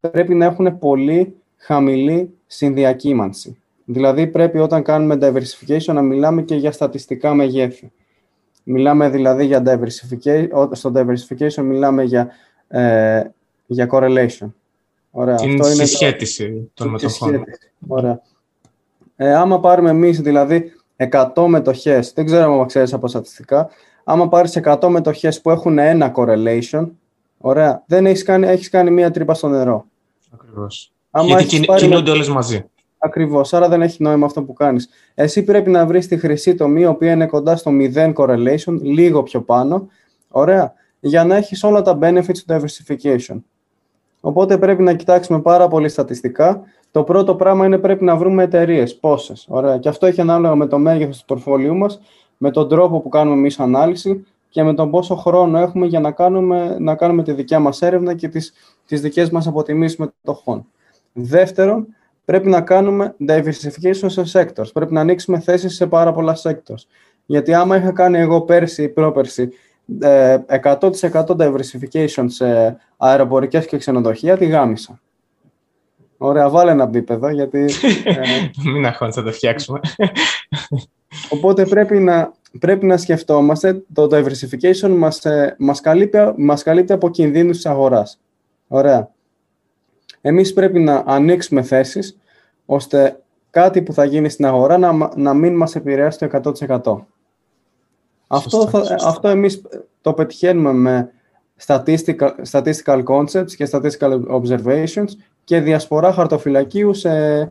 πρέπει 0.00 0.34
να 0.34 0.44
έχουν 0.44 0.78
πολύ 0.78 1.36
χαμηλή 1.56 2.34
συνδιακύμανση. 2.46 3.56
Δηλαδή 3.84 4.26
πρέπει 4.26 4.58
όταν 4.58 4.82
κάνουμε 4.82 5.18
diversification 5.20 5.92
να 5.94 6.02
μιλάμε 6.02 6.42
και 6.42 6.54
για 6.54 6.72
στατιστικά 6.72 7.34
μεγέθη. 7.34 7.92
Μιλάμε 8.62 9.08
δηλαδή 9.08 9.44
για 9.44 9.62
diversification, 9.66 10.68
στο 10.72 10.92
diversification 10.94 11.62
μιλάμε 11.62 12.02
για, 12.02 12.30
ε, 12.68 13.22
για 13.66 13.88
correlation. 13.92 14.52
Ωραία. 15.10 15.34
Την 15.34 15.60
Αυτό 15.60 15.72
είναι 15.72 15.84
συσχέτιση 15.84 16.70
των 16.74 16.88
μετοχών. 16.88 17.44
Ωραία. 17.86 18.22
Ε, 19.22 19.34
άμα 19.34 19.60
πάρουμε 19.60 19.90
εμείς 19.90 20.20
δηλαδή 20.20 20.72
100 20.96 21.46
μετοχές, 21.46 22.12
δεν 22.12 22.24
ξέρω 22.24 22.60
αν 22.60 22.66
ξέρεις 22.66 22.92
από 22.92 23.08
στατιστικά, 23.08 23.68
άμα 24.04 24.28
πάρεις 24.28 24.60
100 24.64 24.88
μετοχές 24.88 25.40
που 25.40 25.50
έχουν 25.50 25.78
ένα 25.78 26.12
correlation, 26.16 26.88
ωραία, 27.38 27.82
δεν 27.86 28.06
έχεις 28.06 28.22
κάνει, 28.22 28.46
έχεις 28.46 28.68
κάνει 28.68 28.90
μία 28.90 29.10
τρύπα 29.10 29.34
στο 29.34 29.48
νερό. 29.48 29.84
Ακριβώς. 30.30 30.92
Γιατί 31.24 31.60
κινούνται 31.76 32.10
όλες 32.10 32.28
μαζί. 32.28 32.64
Ακριβώς. 32.98 33.54
Άρα 33.54 33.68
δεν 33.68 33.82
έχει 33.82 34.02
νόημα 34.02 34.26
αυτό 34.26 34.42
που 34.42 34.52
κάνεις. 34.52 34.88
Εσύ 35.14 35.42
πρέπει 35.42 35.70
να 35.70 35.86
βρεις 35.86 36.06
τη 36.06 36.18
χρυσή 36.18 36.54
τομή, 36.54 36.80
η 36.80 36.86
οποία 36.86 37.12
είναι 37.12 37.26
κοντά 37.26 37.56
στο 37.56 37.70
0 37.70 38.12
correlation, 38.14 38.78
λίγο 38.80 39.22
πιο 39.22 39.40
πάνω. 39.40 39.88
Ωραία. 40.28 40.72
Για 41.00 41.24
να 41.24 41.36
έχεις 41.36 41.64
όλα 41.64 41.82
τα 41.82 41.98
benefits 42.02 42.38
του 42.38 42.44
diversification. 42.46 43.36
Οπότε 44.20 44.58
πρέπει 44.58 44.82
να 44.82 44.94
κοιτάξουμε 44.94 45.40
πάρα 45.40 45.68
πολύ 45.68 45.88
στατιστικά 45.88 46.62
το 46.90 47.02
πρώτο 47.02 47.34
πράγμα 47.34 47.66
είναι 47.66 47.78
πρέπει 47.78 48.04
να 48.04 48.16
βρούμε 48.16 48.42
εταιρείες. 48.42 48.96
Πόσες. 48.96 49.46
Ωραία. 49.48 49.78
Και 49.78 49.88
αυτό 49.88 50.06
έχει 50.06 50.20
ανάλογα 50.20 50.54
με 50.54 50.66
το 50.66 50.78
μέγεθος 50.78 51.18
του 51.18 51.24
πορφόλιου 51.24 51.74
μας, 51.74 52.00
με 52.36 52.50
τον 52.50 52.68
τρόπο 52.68 53.00
που 53.00 53.08
κάνουμε 53.08 53.36
εμείς 53.36 53.60
ανάλυση 53.60 54.26
και 54.48 54.62
με 54.62 54.74
τον 54.74 54.90
πόσο 54.90 55.14
χρόνο 55.14 55.58
έχουμε 55.58 55.86
για 55.86 56.00
να 56.00 56.10
κάνουμε, 56.10 56.76
να 56.78 56.94
κάνουμε 56.94 57.22
τη 57.22 57.32
δικιά 57.32 57.58
μας 57.58 57.82
έρευνα 57.82 58.14
και 58.14 58.28
τις 58.28 58.52
τις 58.90 59.00
δικές 59.00 59.30
μας 59.30 59.46
αποτιμήσεις 59.46 59.96
μετοχών. 59.96 60.66
Δεύτερον, 61.12 61.86
πρέπει 62.24 62.48
να 62.48 62.60
κάνουμε 62.60 63.14
diversification 63.28 64.06
σε 64.06 64.22
sectors. 64.32 64.72
Πρέπει 64.72 64.92
να 64.92 65.00
ανοίξουμε 65.00 65.40
θέσεις 65.40 65.74
σε 65.74 65.86
πάρα 65.86 66.12
πολλά 66.12 66.36
sectors. 66.42 66.84
Γιατί 67.26 67.54
άμα 67.54 67.76
είχα 67.76 67.92
κάνει 67.92 68.18
εγώ 68.18 68.40
πέρσι 68.40 68.82
ή 68.82 68.88
πρόπερσι 68.88 69.48
100% 70.00 70.00
ε, 70.00 70.40
diversification 71.38 72.24
σε 72.26 72.76
αεροπορικές 72.96 73.66
και 73.66 73.76
ξενοδοχεία, 73.76 74.36
τη 74.36 74.46
γάμισα. 74.46 75.00
Ωραία, 76.22 76.48
βάλε 76.48 76.70
ένα 76.70 76.86
μπίπεδο, 76.86 77.28
γιατί... 77.28 77.64
Ε, 78.04 78.20
Μην 78.72 78.86
αγχώνεις, 78.86 79.14
θα 79.14 79.22
το 79.22 79.32
φτιάξουμε. 79.32 79.80
Οπότε 81.30 81.66
πρέπει 81.66 81.98
να, 81.98 82.32
πρέπει 82.58 82.86
να 82.86 82.96
σκεφτόμαστε, 82.96 83.82
το 83.92 84.08
diversification 84.10 84.90
μας, 84.96 85.24
ε, 85.24 85.54
μας, 85.58 85.80
καλύπτει, 85.80 86.18
μας 86.36 86.62
καλύπτει 86.62 86.92
από 86.92 87.10
κινδύνους 87.10 87.56
της 87.56 87.66
αγοράς. 87.66 88.20
Ωραία. 88.68 89.10
Εμείς 90.20 90.52
πρέπει 90.52 90.78
να 90.78 91.02
ανοίξουμε 91.06 91.62
θέσεις, 91.62 92.18
ώστε 92.66 93.20
κάτι 93.50 93.82
που 93.82 93.92
θα 93.92 94.04
γίνει 94.04 94.28
στην 94.28 94.44
αγορά 94.46 94.78
να, 94.78 95.12
να 95.16 95.34
μην 95.34 95.56
μας 95.56 95.74
επηρεάσει 95.74 96.18
το 96.18 96.54
100%. 96.86 97.04
αυτό, 98.26 98.68
θα, 98.68 98.96
αυτό 99.06 99.28
εμείς 99.28 99.62
το 100.00 100.12
πετυχαίνουμε 100.12 100.72
με 100.72 101.10
statistical, 101.66 102.30
statistical 102.50 103.04
concepts 103.04 103.52
και 103.56 103.68
statistical 103.72 104.26
observations 104.26 105.08
και 105.44 105.60
διασπορά 105.60 106.12
χαρτοφυλακίου 106.12 106.94
σε, 106.94 107.44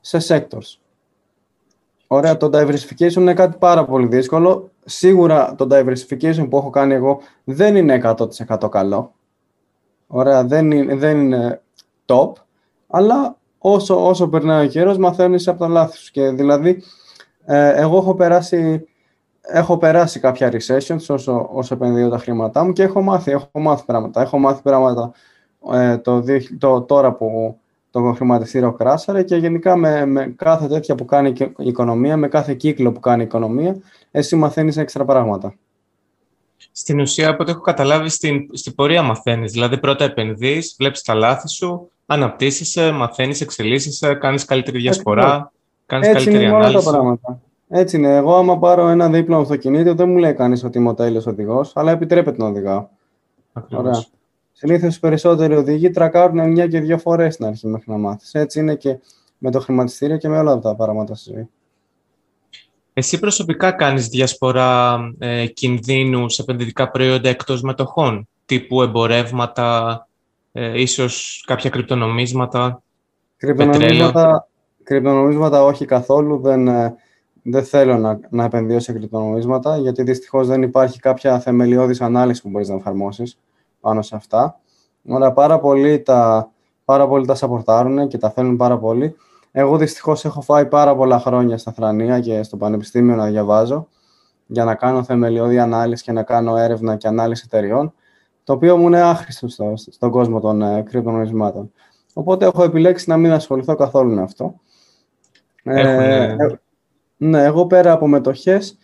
σε 0.00 0.18
sectors. 0.28 0.78
Ωραία, 2.06 2.36
το 2.36 2.50
diversification 2.52 3.12
είναι 3.16 3.34
κάτι 3.34 3.56
πάρα 3.58 3.84
πολύ 3.84 4.06
δύσκολο. 4.06 4.70
Σίγουρα 4.84 5.54
το 5.54 5.66
diversification 5.70 6.46
που 6.50 6.56
έχω 6.56 6.70
κάνει 6.70 6.94
εγώ 6.94 7.20
δεν 7.44 7.76
είναι 7.76 8.00
100% 8.04 8.70
καλό. 8.70 9.14
Ωραία, 10.06 10.44
δεν 10.44 10.70
είναι, 10.70 10.94
δεν 10.94 11.20
είναι 11.20 11.62
top, 12.06 12.32
αλλά 12.86 13.36
όσο, 13.58 14.08
όσο 14.08 14.28
περνάει 14.28 14.66
ο 14.66 14.68
καιρός 14.68 14.98
μαθαίνεις 14.98 15.48
από 15.48 15.58
τα 15.58 15.68
λάθη 15.68 15.96
σου. 15.96 16.10
Και 16.10 16.30
δηλαδή, 16.30 16.82
ε, 17.44 17.80
εγώ 17.80 17.96
έχω 17.96 18.14
περάσει, 18.14 18.84
έχω 19.40 19.78
περάσει 19.78 20.20
κάποια 20.20 20.52
recessions 20.52 21.06
όσο, 21.08 21.48
όσο 21.52 21.74
επενδύω 21.74 22.08
τα 22.08 22.18
χρήματά 22.18 22.64
μου 22.64 22.72
και 22.72 22.82
έχω 22.82 23.02
μάθει, 23.02 23.30
έχω 23.30 23.48
μάθει 23.52 23.84
πράγματα. 23.84 24.20
Έχω 24.20 24.38
μάθει 24.38 24.62
πράγματα 24.62 25.12
ε, 25.72 25.98
το, 25.98 26.24
το, 26.58 26.80
τώρα 26.82 27.12
που 27.12 27.58
το 27.90 28.12
χρηματιστήριο 28.12 28.72
κράσαρε 28.72 29.22
και 29.22 29.36
γενικά 29.36 29.76
με, 29.76 30.06
με 30.06 30.34
κάθε 30.36 30.66
τέτοια 30.66 30.94
που 30.94 31.04
κάνει 31.04 31.32
η 31.38 31.52
οικονομία, 31.56 32.16
με 32.16 32.28
κάθε 32.28 32.54
κύκλο 32.54 32.92
που 32.92 33.00
κάνει 33.00 33.22
η 33.22 33.24
οικονομία, 33.24 33.76
εσύ 34.10 34.36
μαθαίνεις 34.36 34.76
έξτρα 34.76 35.04
πράγματα. 35.04 35.54
Στην 36.72 37.00
ουσία, 37.00 37.28
από 37.28 37.42
ό,τι 37.42 37.50
έχω 37.50 37.60
καταλάβει, 37.60 38.08
στην, 38.08 38.48
στην 38.52 38.74
πορεία 38.74 39.02
μαθαίνεις. 39.02 39.52
Δηλαδή, 39.52 39.78
πρώτα 39.78 40.04
επενδύεις, 40.04 40.74
βλέπεις 40.78 41.02
τα 41.02 41.14
λάθη 41.14 41.48
σου, 41.48 41.90
αναπτύσσεσαι, 42.06 42.90
μαθαίνεις, 42.90 43.40
εξελίσσεσαι, 43.40 44.14
κάνεις 44.14 44.44
καλύτερη 44.44 44.78
διασπορά, 44.78 45.52
κάνεις 45.86 46.08
Έτσι 46.08 46.24
καλύτερη 46.24 46.44
είναι 46.46 46.56
ανάλυση. 46.56 46.84
Τα 46.84 46.90
πράγματα. 46.90 47.40
Έτσι 47.68 47.96
είναι. 47.96 48.16
Εγώ, 48.16 48.36
άμα 48.36 48.58
πάρω 48.58 48.88
ένα 48.88 49.08
δίπλωμα 49.08 49.42
αυτοκινήτου, 49.42 49.94
δεν 49.94 50.08
μου 50.08 50.16
λέει 50.16 50.34
κανείς 50.34 50.64
ότι 50.64 50.78
είμαι 50.78 50.88
ο 50.88 50.94
τέλειος 50.94 51.26
οδηγός, 51.26 51.72
αλλά 51.74 51.90
επιτρέπεται 51.90 52.42
να 52.42 52.48
οδηγάω. 52.48 52.86
Ακριβώς. 53.52 54.10
Συνήθως 54.56 54.96
οι 54.96 55.00
περισσότεροι 55.00 55.54
οδηγοί 55.54 55.90
τρακάρουν 55.90 56.50
μια 56.50 56.66
και 56.66 56.80
δύο 56.80 56.98
φορές 56.98 57.34
στην 57.34 57.46
αρχή 57.46 57.66
μέχρι 57.66 57.90
να 57.90 57.96
μάθεις. 57.96 58.34
Έτσι 58.34 58.60
είναι 58.60 58.74
και 58.74 58.98
με 59.38 59.50
το 59.50 59.60
χρηματιστήριο 59.60 60.16
και 60.16 60.28
με 60.28 60.38
όλα 60.38 60.58
τα 60.58 60.74
πράγματα 60.74 61.14
στη 61.14 61.32
ζωή. 61.32 61.48
Εσύ 62.92 63.18
προσωπικά 63.18 63.72
κάνεις 63.72 64.08
διασπορά 64.08 64.98
ε, 65.18 65.46
κινδύνου 65.46 66.28
σε 66.28 66.42
επενδυτικά 66.42 66.90
προϊόντα 66.90 67.28
εκτός 67.28 67.62
μετοχών, 67.62 68.28
τύπου 68.46 68.82
εμπορεύματα, 68.82 70.08
ε, 70.52 70.80
ίσως 70.80 71.44
κάποια 71.46 71.70
κρυπτονομίσματα, 71.70 72.82
κρυπτονομίσματα, 73.36 74.48
κρυπτονομίσματα 74.82 75.62
όχι 75.62 75.84
καθόλου, 75.84 76.40
δεν, 76.40 76.68
ε, 76.68 76.94
δεν 77.42 77.64
θέλω 77.64 77.98
να, 77.98 78.20
να 78.30 78.44
επενδύω 78.44 78.80
σε 78.80 78.92
κρυπτονομίσματα, 78.92 79.76
γιατί 79.76 80.02
δυστυχώς 80.02 80.46
δεν 80.46 80.62
υπάρχει 80.62 80.98
κάποια 80.98 81.40
θεμελιώδης 81.40 82.00
ανάλυση 82.00 82.42
που 82.42 82.48
μπορείς 82.48 82.68
να 82.68 82.74
εφαρμόσεις 82.74 83.38
πάνω 83.84 84.02
σε 84.02 84.16
αυτά. 84.16 84.60
Ωραία, 85.08 85.32
πάρα 85.32 85.58
πολλοί 85.58 86.00
τα, 86.00 86.50
πάρα 86.84 87.08
πολλοί 87.08 87.26
τα 87.26 87.34
σαπορτάρουν 87.34 88.08
και 88.08 88.18
τα 88.18 88.30
θέλουν 88.30 88.56
πάρα 88.56 88.78
πολύ. 88.78 89.16
Εγώ 89.52 89.76
δυστυχώς 89.76 90.24
έχω 90.24 90.40
φάει 90.40 90.66
πάρα 90.66 90.96
πολλά 90.96 91.18
χρόνια 91.18 91.58
στα 91.58 91.72
Θρανία 91.72 92.20
και 92.20 92.42
στο 92.42 92.56
Πανεπιστήμιο 92.56 93.14
να 93.14 93.26
διαβάζω 93.26 93.88
για 94.46 94.64
να 94.64 94.74
κάνω 94.74 95.02
θεμελιώδη 95.02 95.58
ανάλυση 95.58 96.02
και 96.02 96.12
να 96.12 96.22
κάνω 96.22 96.56
έρευνα 96.56 96.96
και 96.96 97.08
ανάλυση 97.08 97.42
εταιριών, 97.46 97.92
το 98.44 98.52
οποίο 98.52 98.76
μου 98.76 98.86
είναι 98.86 99.00
άχρηστο 99.00 99.48
στο, 99.48 99.72
στον 99.76 100.10
κόσμο 100.10 100.40
των 100.40 100.62
ε, 100.62 100.82
κρυπτονομισμάτων. 100.82 101.72
Οπότε 102.12 102.46
έχω 102.46 102.62
επιλέξει 102.62 103.10
να 103.10 103.16
μην 103.16 103.32
ασχοληθώ 103.32 103.74
καθόλου 103.74 104.14
με 104.14 104.22
αυτό. 104.22 104.54
Ε, 105.62 106.26
ε, 106.26 106.36
ναι, 107.16 107.44
εγώ 107.44 107.66
πέρα 107.66 107.92
από 107.92 108.06
μετοχές 108.06 108.78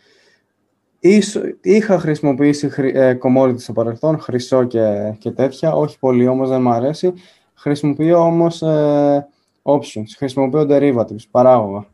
είχα 1.61 1.99
χρησιμοποιήσει 1.99 2.71
ε, 2.77 3.19
commodities 3.23 3.61
στο 3.61 3.73
παρελθόν, 3.73 4.19
χρυσό 4.19 4.65
και, 4.65 5.15
και 5.19 5.31
τέτοια, 5.31 5.73
όχι 5.73 5.99
πολύ 5.99 6.27
όμως 6.27 6.49
δεν 6.49 6.63
μου 6.63 6.71
αρέσει. 6.71 7.13
Χρησιμοποιώ 7.55 8.19
όμως 8.19 8.63
ε, 8.63 9.29
options, 9.63 10.09
χρησιμοποιώ 10.17 10.67
derivatives, 10.69 11.29
παράγωγα. 11.31 11.87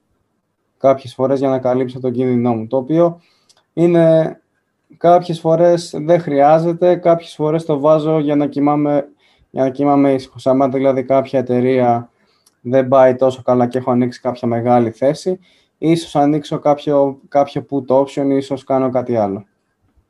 Κάποιες 0.79 1.15
φορές 1.15 1.39
για 1.39 1.49
να 1.49 1.59
καλύψω 1.59 2.01
τον 2.01 2.13
κίνδυνό 2.13 2.55
μου, 2.55 2.67
το 2.67 2.77
οποίο 2.77 3.21
είναι 3.73 4.37
κάποιες 4.97 5.41
φορές 5.41 5.95
δεν 5.99 6.21
χρειάζεται, 6.21 6.97
κάποιες 6.97 7.35
φορές 7.35 7.65
το 7.65 7.81
βάζω 7.81 8.19
για 8.19 8.37
να 8.37 8.47
κοιμάμαι, 8.47 9.09
για 9.51 9.63
να 9.63 9.71
κοιμάμαι 9.71 10.13
ήσυχος. 10.13 10.47
Άμα 10.47 10.69
δηλαδή 10.69 11.03
κάποια 11.03 11.39
εταιρεία 11.39 12.11
δεν 12.61 12.89
πάει 12.89 13.15
τόσο 13.15 13.43
καλά 13.43 13.67
και 13.67 13.79
έχω 13.79 13.91
ανοίξει 13.91 14.21
κάποια 14.21 14.49
μεγάλη 14.49 14.91
θέση, 14.91 15.39
ίσως 15.79 16.17
ανοίξω 16.17 16.59
κάποιο, 16.59 17.19
κάποιο 17.29 17.67
put 17.71 17.87
option, 17.87 18.27
ίσως 18.31 18.65
κάνω 18.65 18.91
κάτι 18.91 19.17
άλλο. 19.17 19.47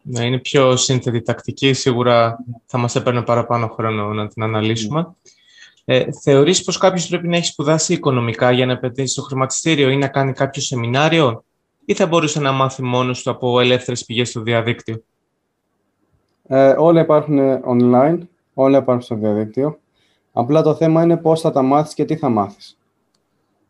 Ναι, 0.03 0.25
είναι 0.25 0.39
πιο 0.39 0.77
σύνθετη 0.77 1.23
τακτική, 1.23 1.73
σίγουρα 1.73 2.39
θα 2.67 2.79
μας 2.79 2.95
έπαιρνε 2.95 3.23
παραπάνω 3.23 3.69
χρόνο 3.69 4.13
να 4.13 4.29
την 4.29 4.43
αναλύσουμε. 4.43 5.15
Ε, 5.85 6.05
θεωρείς 6.23 6.65
πως 6.65 6.79
κάποιος 6.79 7.09
πρέπει 7.09 7.29
να 7.29 7.37
έχει 7.37 7.47
σπουδάσει 7.47 7.93
οικονομικά 7.93 8.51
για 8.51 8.67
να 8.67 8.73
επενδύσει 8.73 9.13
στο 9.13 9.23
χρηματιστήριο 9.23 9.91
ή 9.91 9.97
να 9.97 10.09
κάνει 10.09 10.33
κάποιο 10.33 10.63
σεμινάριο 10.63 11.45
ή 11.85 11.95
θα 11.95 12.07
μπορούσε 12.07 12.41
να 12.41 12.53
μάθει 12.53 12.83
μόνος 12.83 13.23
του 13.23 13.31
από 13.31 13.61
ελεύθερες 13.61 14.05
πηγές 14.05 14.29
στο 14.29 14.41
διαδίκτυο; 14.41 15.03
Ε, 16.47 16.75
όλα 16.79 17.01
υπάρχουν 17.01 17.39
online, 17.69 18.19
όλα 18.55 18.79
υπάρχουν 18.79 19.03
στο 19.03 19.15
διαδίκτυο. 19.15 19.79
Απλά 20.33 20.63
το 20.63 20.75
θέμα 20.75 21.03
είναι 21.03 21.17
πώς 21.17 21.41
θα 21.41 21.51
τα 21.51 21.63
μάθεις 21.63 21.95
και 21.95 22.05
τι 22.05 22.17
θα 22.17 22.29
μάθεις. 22.29 22.79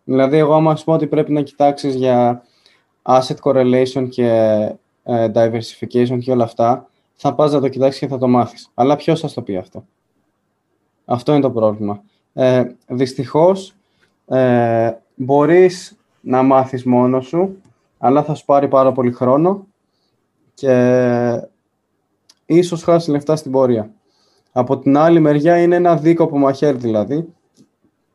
Δηλαδή, 0.09 0.37
εγώ 0.37 0.55
άμα 0.55 0.77
σου 0.77 0.85
πω 0.85 0.93
ότι 0.93 1.07
πρέπει 1.07 1.33
να 1.33 1.43
κοιτάξεις 1.43 1.95
για 1.95 2.43
asset 3.03 3.37
correlation 3.43 4.09
και 4.09 4.29
ε, 5.03 5.31
diversification 5.35 6.19
και 6.21 6.33
όλα 6.33 6.45
αυτά, 6.45 6.89
θα 7.15 7.35
πας 7.35 7.53
να 7.53 7.61
το 7.61 7.69
κοιτάξεις 7.69 8.01
και 8.01 8.07
θα 8.07 8.19
το 8.19 8.29
μάθεις. 8.29 8.71
Αλλά 8.75 8.97
ποιος 8.97 9.21
θα 9.21 9.31
το 9.35 9.43
πει 9.43 9.57
αυτό; 9.57 9.85
Αυτό 11.05 11.33
είναι 11.33 11.41
το 11.41 11.51
πρόβλημα. 11.51 12.03
Ε, 12.33 12.65
δυστυχώς, 12.87 13.75
ε, 14.27 14.93
μπορείς 15.15 15.97
να 16.21 16.43
μάθεις 16.43 16.85
μόνος 16.85 17.27
σου, 17.27 17.61
αλλά 17.99 18.23
θα 18.23 18.35
σου 18.35 18.45
πάρει 18.45 18.69
πάρα 18.69 18.93
πολύ 18.93 19.13
χρόνο 19.13 19.67
και 20.55 21.43
ίσως 22.47 22.83
χάσεις 22.83 23.09
λεφτά 23.09 23.37
στην 23.37 23.51
πορεία. 23.51 23.91
Από 24.53 24.79
την 24.79 24.97
άλλη 24.97 25.21
μεριά 25.21 25.63
είναι 25.63 25.77
ένα 25.77 25.97
δίκοπο 25.97 26.39
μαχαίρι 26.39 26.77
δηλαδή. 26.77 27.29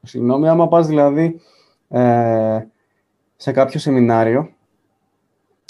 Συγγνώμη, 0.01 0.47
άμα 0.47 0.67
πας 0.67 0.87
δηλαδή 0.87 1.41
ε, 1.91 2.67
σε 3.35 3.51
κάποιο 3.51 3.79
σεμινάριο, 3.79 4.49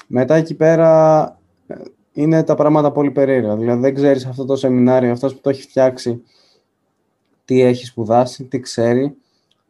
μετά 0.07 0.35
εκεί 0.35 0.55
πέρα 0.55 1.21
ε, 1.67 1.75
είναι 2.13 2.43
τα 2.43 2.55
πράγματα 2.55 2.91
πολύ 2.91 3.11
περίεργα. 3.11 3.55
Δηλαδή 3.55 3.81
δεν 3.81 3.93
ξέρεις 3.93 4.25
αυτό 4.25 4.45
το 4.45 4.55
σεμινάριο, 4.55 5.11
αυτός 5.11 5.33
που 5.33 5.41
το 5.41 5.49
έχει 5.49 5.61
φτιάξει, 5.61 6.23
τι 7.45 7.61
έχει 7.61 7.85
σπουδάσει, 7.85 8.43
τι 8.43 8.59
ξέρει, 8.59 9.15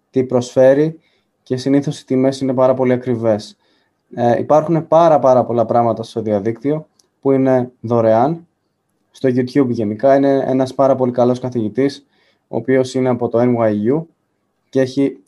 τι 0.09 0.23
προσφέρει 0.23 0.99
και 1.43 1.57
συνήθως 1.57 1.99
οι 1.99 2.05
τιμές 2.05 2.41
είναι 2.41 2.53
πάρα 2.53 2.73
πολύ 2.73 2.93
ακριβές. 2.93 3.57
Ε, 4.15 4.39
υπάρχουν 4.39 4.87
πάρα 4.87 5.19
πάρα 5.19 5.45
πολλά 5.45 5.65
πράγματα 5.65 6.03
στο 6.03 6.21
διαδίκτυο 6.21 6.87
που 7.21 7.31
είναι 7.31 7.71
δωρεάν. 7.79 8.47
Στο 9.11 9.29
YouTube 9.29 9.69
γενικά 9.69 10.15
είναι 10.15 10.43
ένας 10.47 10.73
πάρα 10.73 10.95
πολύ 10.95 11.11
καλός 11.11 11.39
καθηγητής, 11.39 12.05
ο 12.47 12.57
οποίος 12.57 12.93
είναι 12.93 13.09
από 13.09 13.29
το 13.29 13.39
NYU 13.41 14.03
και 14.69 14.81
έχει 14.81 15.20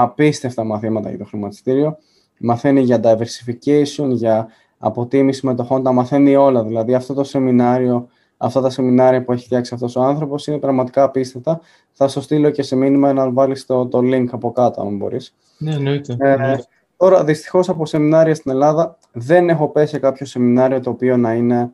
απίστευτα 0.00 0.64
μαθήματα 0.64 1.08
για 1.08 1.18
το 1.18 1.24
χρηματιστήριο. 1.24 1.98
Μαθαίνει 2.38 2.80
για 2.80 3.00
diversification, 3.02 4.08
για 4.08 4.48
αποτίμηση 4.78 5.46
μετοχών, 5.46 5.82
τα 5.82 5.92
μαθαίνει 5.92 6.36
όλα. 6.36 6.64
Δηλαδή 6.64 6.94
αυτό 6.94 7.14
το 7.14 7.24
σεμινάριο 7.24 8.08
αυτά 8.36 8.60
τα 8.60 8.70
σεμινάρια 8.70 9.24
που 9.24 9.32
έχει 9.32 9.44
φτιάξει 9.44 9.74
αυτός 9.74 9.96
ο 9.96 10.02
άνθρωπος 10.02 10.46
είναι 10.46 10.58
πραγματικά 10.58 11.02
απίστευτα. 11.02 11.60
Θα 11.92 12.08
σου 12.08 12.20
στείλω 12.20 12.50
και 12.50 12.62
σε 12.62 12.76
μήνυμα 12.76 13.12
να 13.12 13.30
βάλεις 13.30 13.66
το, 13.66 13.86
το 13.86 13.98
link 13.98 14.26
από 14.30 14.52
κάτω, 14.52 14.80
αν 14.80 14.96
μπορείς. 14.96 15.34
Ναι, 15.58 15.74
εννοείται. 15.74 16.16
Ε, 16.18 16.56
τώρα, 16.96 17.24
δυστυχώς 17.24 17.68
από 17.68 17.86
σεμινάρια 17.86 18.34
στην 18.34 18.50
Ελλάδα 18.50 18.98
δεν 19.12 19.48
έχω 19.48 19.68
πέσει 19.68 19.92
σε 19.92 19.98
κάποιο 19.98 20.26
σεμινάριο 20.26 20.80
το 20.80 20.90
οποίο 20.90 21.16
να 21.16 21.32
είναι, 21.32 21.72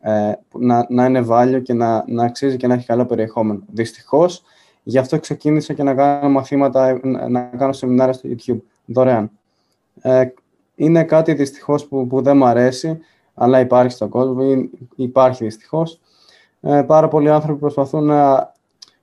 ε, 0.00 0.32
να, 0.58 0.86
να 0.88 1.04
είναι 1.04 1.20
βάλιο 1.20 1.60
και 1.60 1.72
να, 1.72 2.04
να 2.06 2.24
αξίζει 2.24 2.56
και 2.56 2.66
να 2.66 2.74
έχει 2.74 2.86
καλό 2.86 3.06
περιεχόμενο. 3.06 3.62
Δυστυχώς, 3.72 4.42
γι' 4.88 4.98
αυτό 4.98 5.18
ξεκίνησα 5.18 5.72
και 5.72 5.82
να 5.82 5.94
κάνω 5.94 6.28
μαθήματα, 6.28 7.00
να 7.28 7.40
κάνω 7.40 7.72
σεμινάρια 7.72 8.12
στο 8.12 8.28
YouTube, 8.28 8.60
δωρεάν. 8.84 9.30
Ε, 10.00 10.24
είναι 10.74 11.04
κάτι 11.04 11.34
δυστυχώς 11.34 11.86
που, 11.86 12.06
που 12.06 12.22
δεν 12.22 12.36
μου 12.36 12.44
αρέσει 12.44 12.98
αλλά 13.34 13.60
υπάρχει 13.60 13.92
στον 13.92 14.08
κόσμο, 14.08 14.42
υπάρχει 14.96 15.44
δυστυχώς. 15.44 16.00
Ε, 16.60 16.82
πάρα 16.86 17.08
πολλοί 17.08 17.30
άνθρωποι 17.30 17.60
προσπαθούν 17.60 18.04
να 18.04 18.52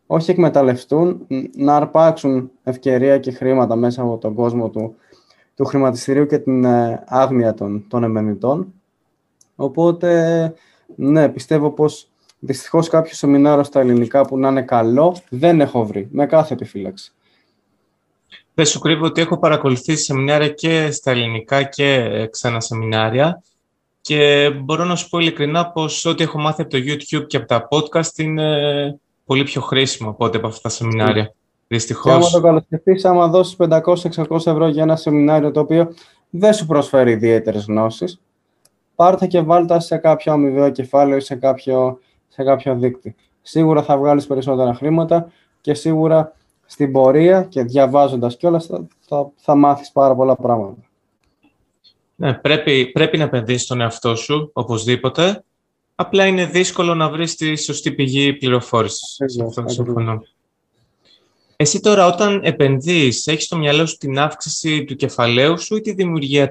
όχι 0.08 0.32
εκμεταλλευτούν, 0.32 1.28
να 1.56 1.76
αρπάξουν 1.76 2.52
ευκαιρία 2.64 3.18
και 3.18 3.32
χρήματα 3.32 3.76
μέσα 3.76 4.02
από 4.02 4.18
τον 4.18 4.34
κόσμο 4.34 4.70
του, 4.70 4.96
του 5.56 5.66
χρηματιστηρίου 5.66 6.26
και 6.26 6.38
την 6.38 6.64
ε, 6.64 7.04
άγνοια 7.08 7.54
των, 7.54 7.86
των 7.88 8.04
επενδυτών. 8.04 8.74
Οπότε, 9.56 10.54
ναι, 10.96 11.30
πιστεύω 11.30 11.72
πως 11.72 12.10
δυστυχώς 12.46 12.90
κάποιος 12.90 13.18
σεμινάριο 13.18 13.64
στα 13.64 13.80
ελληνικά 13.80 14.26
που 14.26 14.38
να 14.38 14.50
είναι 14.50 14.62
καλό 14.62 15.22
δεν 15.30 15.62
έχω 15.62 15.86
βρει, 15.86 16.08
με 16.12 16.26
κάθε 16.26 16.54
επιφύλαξη. 16.54 17.12
Δεν 18.54 18.66
σου 18.66 18.80
κρύβω 18.80 19.06
ότι 19.06 19.22
έχω 19.22 19.38
παρακολουθήσει 19.38 20.04
σεμινάρια 20.04 20.50
και 20.50 20.92
στα 20.92 21.12
ελληνικά 21.12 21.64
και 21.64 22.10
ξένα 22.32 22.60
σεμινάρια 22.60 23.42
και 24.02 24.50
μπορώ 24.64 24.84
να 24.84 24.96
σου 24.96 25.10
πω 25.10 25.20
ειλικρινά 25.20 25.72
πως 25.72 26.06
ό,τι 26.06 26.24
έχω 26.24 26.40
μάθει 26.40 26.62
από 26.62 26.72
το 26.72 26.78
YouTube 26.78 27.28
και 27.28 27.38
από 27.38 27.48
τα 27.48 27.68
podcast 27.70 28.18
είναι 28.18 29.00
πολύ 29.26 29.44
πιο 29.44 29.62
χρήσιμο 29.62 30.10
από 30.10 30.26
ό,τι 30.26 30.38
από 30.38 30.48
αυτά 30.48 30.62
τα 30.62 30.70
σεμινάρια. 30.70 31.34
Δυστυχώς. 31.68 32.12
Και 32.12 32.12
άμα 32.12 32.30
το 32.30 32.42
καλοσκεφτείς, 32.42 33.06
άμα 33.06 33.28
δώσεις 33.28 33.56
500-600 33.60 34.46
ευρώ 34.46 34.68
για 34.68 34.84
ένα 34.84 34.96
σεμινάριο 34.96 35.52
το 35.52 35.60
οποίο 35.60 35.94
δεν 36.30 36.54
σου 36.54 36.66
προσφέρει 36.66 37.12
ιδιαίτερες 37.12 37.66
γνώσεις, 37.66 38.22
πάρτε 38.96 39.28
και 39.28 39.42
βάλτε 39.42 39.80
σε 39.80 39.98
κάποιο 39.98 40.34
αμοιβαίο 40.34 40.70
κεφάλαιο 40.70 41.18
ή 41.18 41.22
σε 41.22 41.36
κάποιο, 41.36 42.00
σε 42.36 42.44
κάποιο 42.44 42.76
δίκτυο. 42.76 43.14
Σίγουρα 43.42 43.84
θα 43.84 43.98
βγάλεις 43.98 44.28
περισσότερα 44.28 44.74
χρήματα 44.74 45.32
και 45.62 45.74
σίγουρα 45.74 46.36
στην 46.66 46.92
πορεία 46.92 47.44
και 47.44 47.64
διαβάζοντας 47.64 48.38
κιόλας 48.38 48.66
θα, 48.66 48.88
θα, 49.00 49.32
θα 49.36 49.56
μάθεις 49.56 49.92
πάρα 49.92 50.16
πολλά 50.16 50.36
πράγματα. 50.36 50.82
Ναι, 52.16 52.34
πρέπει, 52.34 52.86
πρέπει 52.86 53.18
να 53.18 53.24
επενδύσεις 53.24 53.62
στον 53.62 53.82
εαυτό 53.82 54.16
σου, 54.16 54.50
οπωσδήποτε. 54.54 55.44
Απλά 55.96 56.26
είναι 56.26 56.46
δύσκολο 56.46 56.96
να 56.96 57.10
βρεις 57.10 57.36
τη 57.36 57.56
σωστή 57.56 57.92
πηγή 57.92 58.34
πληροφόρησης. 58.34 59.18
Αυτό 59.46 59.64
συμφωνώ. 59.68 60.24
Εσύ 61.56 61.80
τώρα 61.80 62.08
όταν 62.08 62.40
επενδύεις, 62.44 63.28
έχεις 63.28 63.44
στο 63.44 63.58
μυαλό 63.58 63.86
σου 63.86 63.98
την 63.98 64.20
αύξηση 64.20 64.84
του 64.84 64.96
κεφαλαίου 64.96 65.60
σου 65.60 65.76
ή 65.76 65.82
τη 65.82 65.94
δημιουργία 65.94 66.50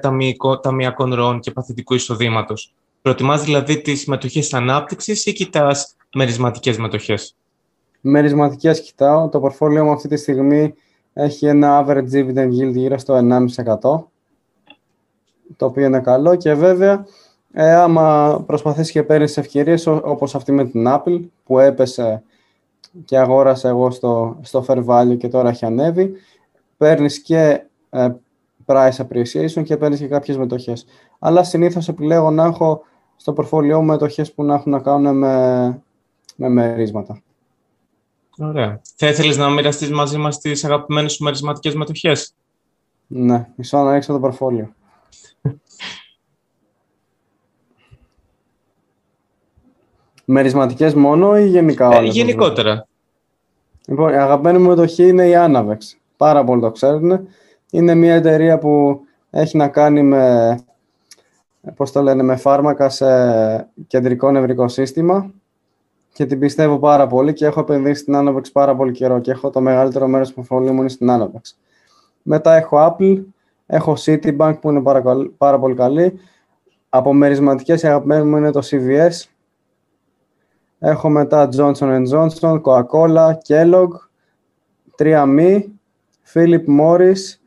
ταμιακών 0.62 1.14
ροών 1.14 1.40
και 1.40 1.50
παθητικού 1.50 1.94
εισοδήματος; 1.94 2.72
Προτιμάς 3.04 3.44
δηλαδή 3.44 3.80
τις 3.80 4.06
μετοχές 4.06 4.54
ανάπτυξης 4.54 5.26
ή 5.26 5.32
κοιτάς 5.32 5.96
μερισματικές 6.14 6.78
μετοχές; 6.78 7.36
Μερισματικές 8.00 8.80
κοιτάω. 8.80 9.28
Το 9.28 9.40
πορφόλιο 9.40 9.84
μου 9.84 9.92
αυτή 9.92 10.08
τη 10.08 10.16
στιγμή 10.16 10.74
έχει 11.12 11.46
ένα 11.46 11.84
average 11.84 12.10
dividend 12.12 12.48
yield 12.48 12.72
γύρω 12.72 12.98
στο 12.98 13.14
1,5% 13.14 13.76
το 15.56 15.66
οποίο 15.66 15.84
είναι 15.84 16.00
καλό 16.00 16.36
και 16.36 16.54
βέβαια 16.54 17.06
ε, 17.52 17.74
άμα 17.74 18.40
προσπαθείς 18.46 18.90
και 18.90 19.02
παίρνεις 19.02 19.36
ευκαιρίες 19.36 19.86
όπως 19.86 20.34
αυτή 20.34 20.52
με 20.52 20.64
την 20.64 20.84
Apple 20.88 21.20
που 21.44 21.58
έπεσε 21.58 22.22
και 23.04 23.18
αγόρασα 23.18 23.68
εγώ 23.68 23.90
στο, 23.90 24.38
στο 24.42 24.64
fair 24.68 24.84
value 24.84 25.16
και 25.18 25.28
τώρα 25.28 25.48
έχει 25.48 25.64
ανέβει, 25.64 26.12
παίρνεις 26.76 27.22
και 27.22 27.64
ε, 27.90 28.08
price 28.66 28.96
appreciation 28.96 29.62
και 29.64 29.76
παίρνεις 29.76 29.98
και 29.98 30.08
κάποιες 30.08 30.36
μετοχές. 30.36 30.86
Αλλά 31.18 31.44
συνήθως 31.44 31.88
επιλέγω 31.88 32.30
να 32.30 32.44
έχω 32.44 32.82
στο 33.16 33.32
πορφόλιό 33.32 33.80
μου 33.80 33.86
μετοχές 33.86 34.32
που 34.32 34.44
να 34.44 34.54
έχουν 34.54 34.72
να 34.72 34.80
κάνουν 34.80 35.16
με, 35.16 35.82
με 36.36 36.48
μερίσματα. 36.48 37.22
Ωραία. 38.38 38.80
Θα 38.96 39.08
ήθελες 39.08 39.36
να 39.36 39.50
μοιραστείς 39.50 39.90
μαζί 39.90 40.18
μας 40.18 40.38
τις 40.38 40.64
αγαπημένες 40.64 41.12
σου 41.12 41.24
μερισματικές 41.24 41.74
μετοχές; 41.74 42.34
Ναι, 43.06 43.48
μισό 43.56 43.82
να 43.82 43.92
ρίξω 43.92 44.12
το 44.12 44.20
πορφόλιο. 44.20 44.74
Μερισματικές 50.24 50.94
μόνο 50.94 51.38
ή 51.38 51.46
γενικά 51.46 51.96
ε, 51.96 52.04
γενικότερα. 52.04 52.86
Λοιπόν, 53.86 54.12
η 54.12 54.16
αγαπημένη 54.16 54.58
μου 54.58 54.68
μετοχή 54.68 55.08
είναι 55.08 55.28
η 55.28 55.32
Anavex. 55.36 55.78
Πάρα 56.16 56.44
πολύ 56.44 56.60
το 56.60 56.70
ξέρουν. 56.70 57.28
Είναι 57.70 57.94
μια 57.94 58.14
εταιρεία 58.14 58.58
που 58.58 59.00
έχει 59.30 59.56
να 59.56 59.68
κάνει 59.68 60.02
με, 60.02 60.58
πώς 61.76 61.92
το 61.92 62.02
λένε, 62.02 62.22
με 62.22 62.36
φάρμακα 62.36 62.88
σε 62.88 63.06
κεντρικό 63.86 64.30
νευρικό 64.30 64.68
σύστημα 64.68 65.30
και 66.12 66.26
την 66.26 66.38
πιστεύω 66.38 66.78
πάρα 66.78 67.06
πολύ 67.06 67.32
και 67.32 67.46
έχω 67.46 67.60
επενδύσει 67.60 68.00
στην 68.00 68.14
Anavex 68.16 68.42
πάρα 68.52 68.76
πολύ 68.76 68.92
καιρό 68.92 69.20
και 69.20 69.30
έχω 69.30 69.50
το 69.50 69.60
μεγαλύτερο 69.60 70.06
μέρος 70.06 70.28
του 70.28 70.34
πορφολίου 70.34 70.72
μου 70.72 70.88
στην 70.88 71.08
Anavex. 71.10 71.54
Μετά 72.22 72.54
έχω 72.54 72.96
Apple, 72.98 73.22
έχω 73.66 73.96
Citibank 74.04 74.56
που 74.60 74.70
είναι 74.70 74.82
πάρα, 74.82 75.02
πάρα 75.38 75.58
πολύ 75.58 75.74
καλή. 75.74 76.18
Από 76.88 77.12
μερισματικές 77.12 77.82
η 77.82 77.86
αγαπημένη 77.86 78.24
μου 78.24 78.36
είναι 78.36 78.50
το 78.50 78.60
CVS 78.70 79.28
Έχω 80.86 81.08
μετά 81.08 81.48
Johnson 81.56 82.02
Johnson, 82.08 82.60
Coca-Cola, 82.60 83.32
Kellogg, 83.48 83.88
3Mi, 84.98 85.62
Philip 86.34 86.64
Morris 86.66 87.38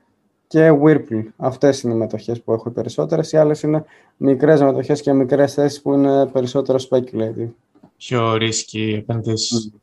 και 0.47 0.79
Whirlpool. 0.83 1.23
Αυτές 1.38 1.81
είναι 1.81 1.93
οι 1.93 1.97
μετοχές 1.97 2.41
που 2.41 2.53
έχω 2.53 2.69
οι 2.69 2.71
περισσότερες. 2.71 3.31
Οι 3.31 3.38
άλλες 3.38 3.62
είναι 3.62 3.86
μικρές 4.17 4.62
μετοχές 4.62 5.01
και 5.01 5.13
μικρές 5.13 5.53
θέσεις 5.53 5.81
που 5.81 5.93
είναι 5.93 6.25
περισσότερο 6.25 6.79
speculative. 6.89 7.49
Πιο 7.97 8.36
ρίσκι 8.36 8.95
επενδύσεις. 8.99 9.71
Mm. 9.73 9.79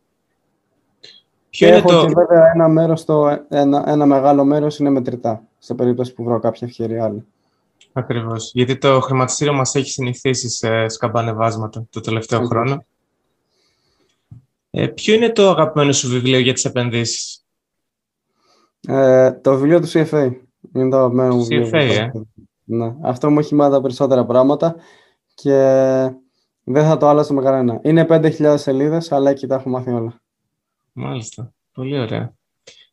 Ποιο 1.50 1.68
είναι 1.68 1.76
έχω 1.76 1.88
το... 1.88 2.06
και 2.06 2.12
βέβαια 2.14 2.50
ένα, 2.54 2.68
μέρος 2.68 3.04
το, 3.04 3.44
ένα, 3.48 3.84
ένα 3.86 4.06
μεγάλο 4.06 4.44
μέρος 4.44 4.78
είναι 4.78 4.90
μετρητά, 4.90 5.42
σε 5.58 5.74
περίπτωση 5.74 6.12
που 6.12 6.24
βρω 6.24 6.38
κάποια 6.38 6.66
ευκαιρία 6.66 7.04
άλλη. 7.04 7.24
Ακριβώς. 7.92 8.50
Γιατί 8.54 8.78
το 8.78 9.00
χρηματιστήριο 9.00 9.52
μας 9.52 9.74
έχει 9.74 9.90
συνηθίσει 9.90 10.48
σε 10.48 10.88
σκαμπανεβάσματα 10.88 11.86
το 11.90 12.00
τελευταίο 12.00 12.44
χρόνο. 12.44 12.84
Ε, 14.70 14.86
ποιο 14.86 15.14
είναι 15.14 15.30
το 15.30 15.50
αγαπημένο 15.50 15.92
σου 15.92 16.08
βιβλίο 16.08 16.38
για 16.38 16.52
τις 16.52 16.64
επενδύσεις; 16.64 17.44
Ε, 18.88 19.32
το 19.32 19.54
βιβλίο 19.54 19.80
του 19.80 19.88
CFA. 19.92 20.32
Είναι 20.74 20.90
το 20.90 20.96
αγαπημένο 20.96 21.34
μου 21.34 21.44
βιβλίο. 21.44 21.68
CFA, 21.72 21.90
ε. 21.90 22.10
Ναι. 22.64 22.94
Αυτό 23.02 23.30
μου 23.30 23.38
έχει 23.38 23.54
μάθει 23.54 23.72
τα 23.72 23.80
περισσότερα 23.80 24.24
πράγματα 24.24 24.76
και 25.34 25.52
δεν 26.64 26.84
θα 26.84 26.96
το 26.96 27.08
άλλαζα 27.08 27.34
με 27.34 27.42
κανένα. 27.42 27.80
Είναι 27.82 28.06
5.000 28.08 28.54
σελίδες, 28.56 29.12
αλλά 29.12 29.30
εκεί 29.30 29.46
τα 29.46 29.54
έχω 29.54 29.68
μάθει 29.68 29.90
όλα. 29.90 30.20
Μάλιστα. 30.92 31.52
Πολύ 31.72 31.98
ωραία. 31.98 32.34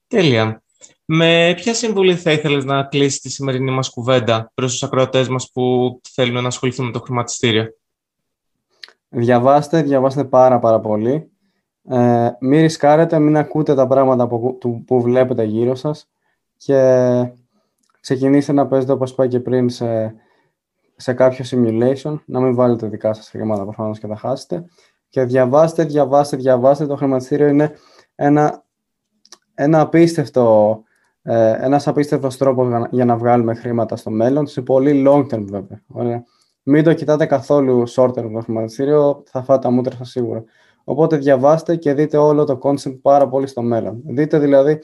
Τέλεια. 0.08 0.63
Με 1.06 1.54
ποια 1.56 1.74
συμβουλή 1.74 2.15
θα 2.15 2.32
ήθελες 2.32 2.65
να 2.65 2.84
κλείσεις 2.84 3.20
τη 3.20 3.30
σημερινή 3.30 3.72
μας 3.72 3.89
κουβέντα 3.89 4.52
προς 4.54 4.72
τους 4.72 4.84
ακροατές 4.84 5.28
μας 5.28 5.52
που 5.52 6.00
θέλουν 6.10 6.41
να 6.41 6.48
ασχοληθούν 6.48 6.86
με 6.86 6.91
το 6.91 7.00
χρηματιστήριο; 7.00 7.65
Διαβάστε, 9.10 9.82
διαβάστε 9.82 10.24
πάρα 10.24 10.60
πάρα 10.60 10.80
πολύ. 10.80 11.32
Ε, 11.89 12.30
μην 12.39 12.62
ρισκάρετε, 12.62 13.20
μην 13.20 13.38
ακούτε 13.38 13.76
τα 13.76 13.88
πράγματα 13.88 14.28
που, 14.28 14.58
που, 14.86 15.02
βλέπετε 15.02 15.44
γύρω 15.44 15.76
σας 15.76 16.10
και 16.58 16.76
ξεκινήστε 18.02 18.52
να 18.52 18.68
παίζετε 18.68 18.92
όπως 18.92 19.12
είπα 19.12 19.28
και 19.28 19.40
πριν 19.40 19.70
σε, 19.70 20.16
σε 20.96 21.14
κάποιο 21.14 21.46
simulation, 21.50 22.20
να 22.26 22.40
μην 22.40 22.56
βάλετε 22.56 22.88
δικά 22.88 23.14
σας 23.14 23.30
χρήματα 23.30 23.64
προφανώς 23.64 24.00
και 24.00 24.08
τα 24.08 24.16
χάσετε 24.16 24.66
και 25.12 25.24
διαβάστε, 25.24 25.84
διαβάστε, 25.84 26.38
διαβάστε. 26.38 26.86
Το 26.86 26.96
χρηματιστήριο 26.96 27.48
είναι 27.48 27.72
ένα, 28.16 28.64
ένα 29.54 29.80
απίστευτο, 29.80 30.78
ε, 31.22 31.66
ένας 31.66 31.88
απίστευτος 31.88 32.38
τρόπος 32.38 32.88
για 32.92 33.06
να 33.06 33.18
βγάλουμε 33.18 33.54
χρήματα 33.54 33.96
στο 33.96 34.12
μέλλον, 34.12 34.48
σε 34.48 34.62
πολύ 34.62 35.04
long 35.08 35.26
term 35.34 35.46
βέβαια. 35.50 35.82
Ωραία. 35.88 36.24
Μην 36.64 36.84
το 36.84 36.94
κοιτάτε 36.94 37.26
καθόλου 37.26 37.84
short 37.90 38.10
term 38.10 38.32
το 38.34 38.40
χρηματιστήριο, 38.40 39.24
θα 39.26 39.44
φάτε 39.44 39.62
τα 39.62 39.70
μούτρα 39.72 39.96
σας 39.96 40.10
σίγουρα. 40.10 40.44
Οπότε 40.84 41.18
διαβάστε 41.18 41.76
και 41.76 41.94
δείτε 41.94 42.18
όλο 42.18 42.44
το 42.44 42.60
concept 42.62 43.00
πάρα 43.02 43.28
πολύ 43.28 43.48
στο 43.48 43.62
μέλλον. 43.62 44.02
Δείτε 44.06 44.40
δηλαδή 44.40 44.80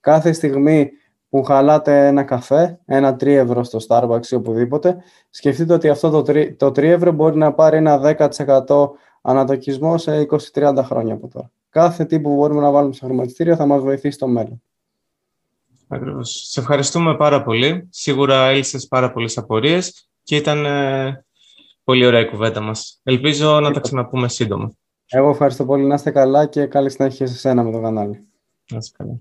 κάθε 0.00 0.32
στιγμή 0.32 0.90
που 1.30 1.42
χαλάτε 1.42 2.06
ένα 2.06 2.22
καφέ, 2.22 2.78
ένα 2.84 3.12
3 3.12 3.26
ευρώ 3.26 3.64
στο 3.64 3.78
Starbucks 3.88 4.26
ή 4.26 4.34
οπουδήποτε, 4.34 4.96
σκεφτείτε 5.30 5.72
ότι 5.72 5.88
αυτό 5.88 6.10
το 6.10 6.18
3, 6.32 6.56
το 6.56 6.66
3 6.66 6.82
ευρώ 6.82 7.12
μπορεί 7.12 7.36
να 7.36 7.52
πάρει 7.52 7.76
ένα 7.76 8.16
10% 8.66 8.90
ανατοκισμό 9.22 9.98
σε 9.98 10.26
20-30 10.54 10.82
χρόνια 10.84 11.14
από 11.14 11.28
τώρα. 11.28 11.50
Κάθε 11.68 12.04
τι 12.04 12.20
που 12.20 12.34
μπορούμε 12.34 12.60
να 12.60 12.70
βάλουμε 12.70 12.94
στο 12.94 13.06
χρηματιστήριο 13.06 13.56
θα 13.56 13.66
μας 13.66 13.82
βοηθήσει 13.82 14.14
στο 14.14 14.26
μέλλον. 14.26 14.62
Ακριβώς. 15.88 16.48
Σε 16.48 16.60
ευχαριστούμε 16.60 17.16
πάρα 17.16 17.42
πολύ. 17.42 17.88
Σίγουρα 17.90 18.46
έλυσες 18.46 18.86
πάρα 18.86 19.12
πολλές 19.12 19.38
απορίες 19.38 20.08
και 20.22 20.36
ήταν 20.36 20.64
ε, 20.64 21.24
πολύ 21.84 22.06
ωραία 22.06 22.20
η 22.20 22.26
κουβέντα 22.26 22.60
μας. 22.60 23.00
Ελπίζω 23.02 23.60
να 23.60 23.70
τα 23.70 23.80
ξαναπούμε 23.80 24.28
σύντομα. 24.28 24.72
Εγώ 25.06 25.30
ευχαριστώ 25.30 25.64
πολύ. 25.64 25.84
Να 25.84 25.94
είστε 25.94 26.10
καλά 26.10 26.46
και 26.46 26.66
καλή 26.66 26.90
συνέχεια 26.90 27.26
σε 27.26 27.32
εσένα 27.32 27.62
με 27.62 27.72
το 27.72 27.80
κανάλι. 27.80 28.28
Να 28.70 28.76
είστε 28.76 28.96
καλά. 28.96 29.20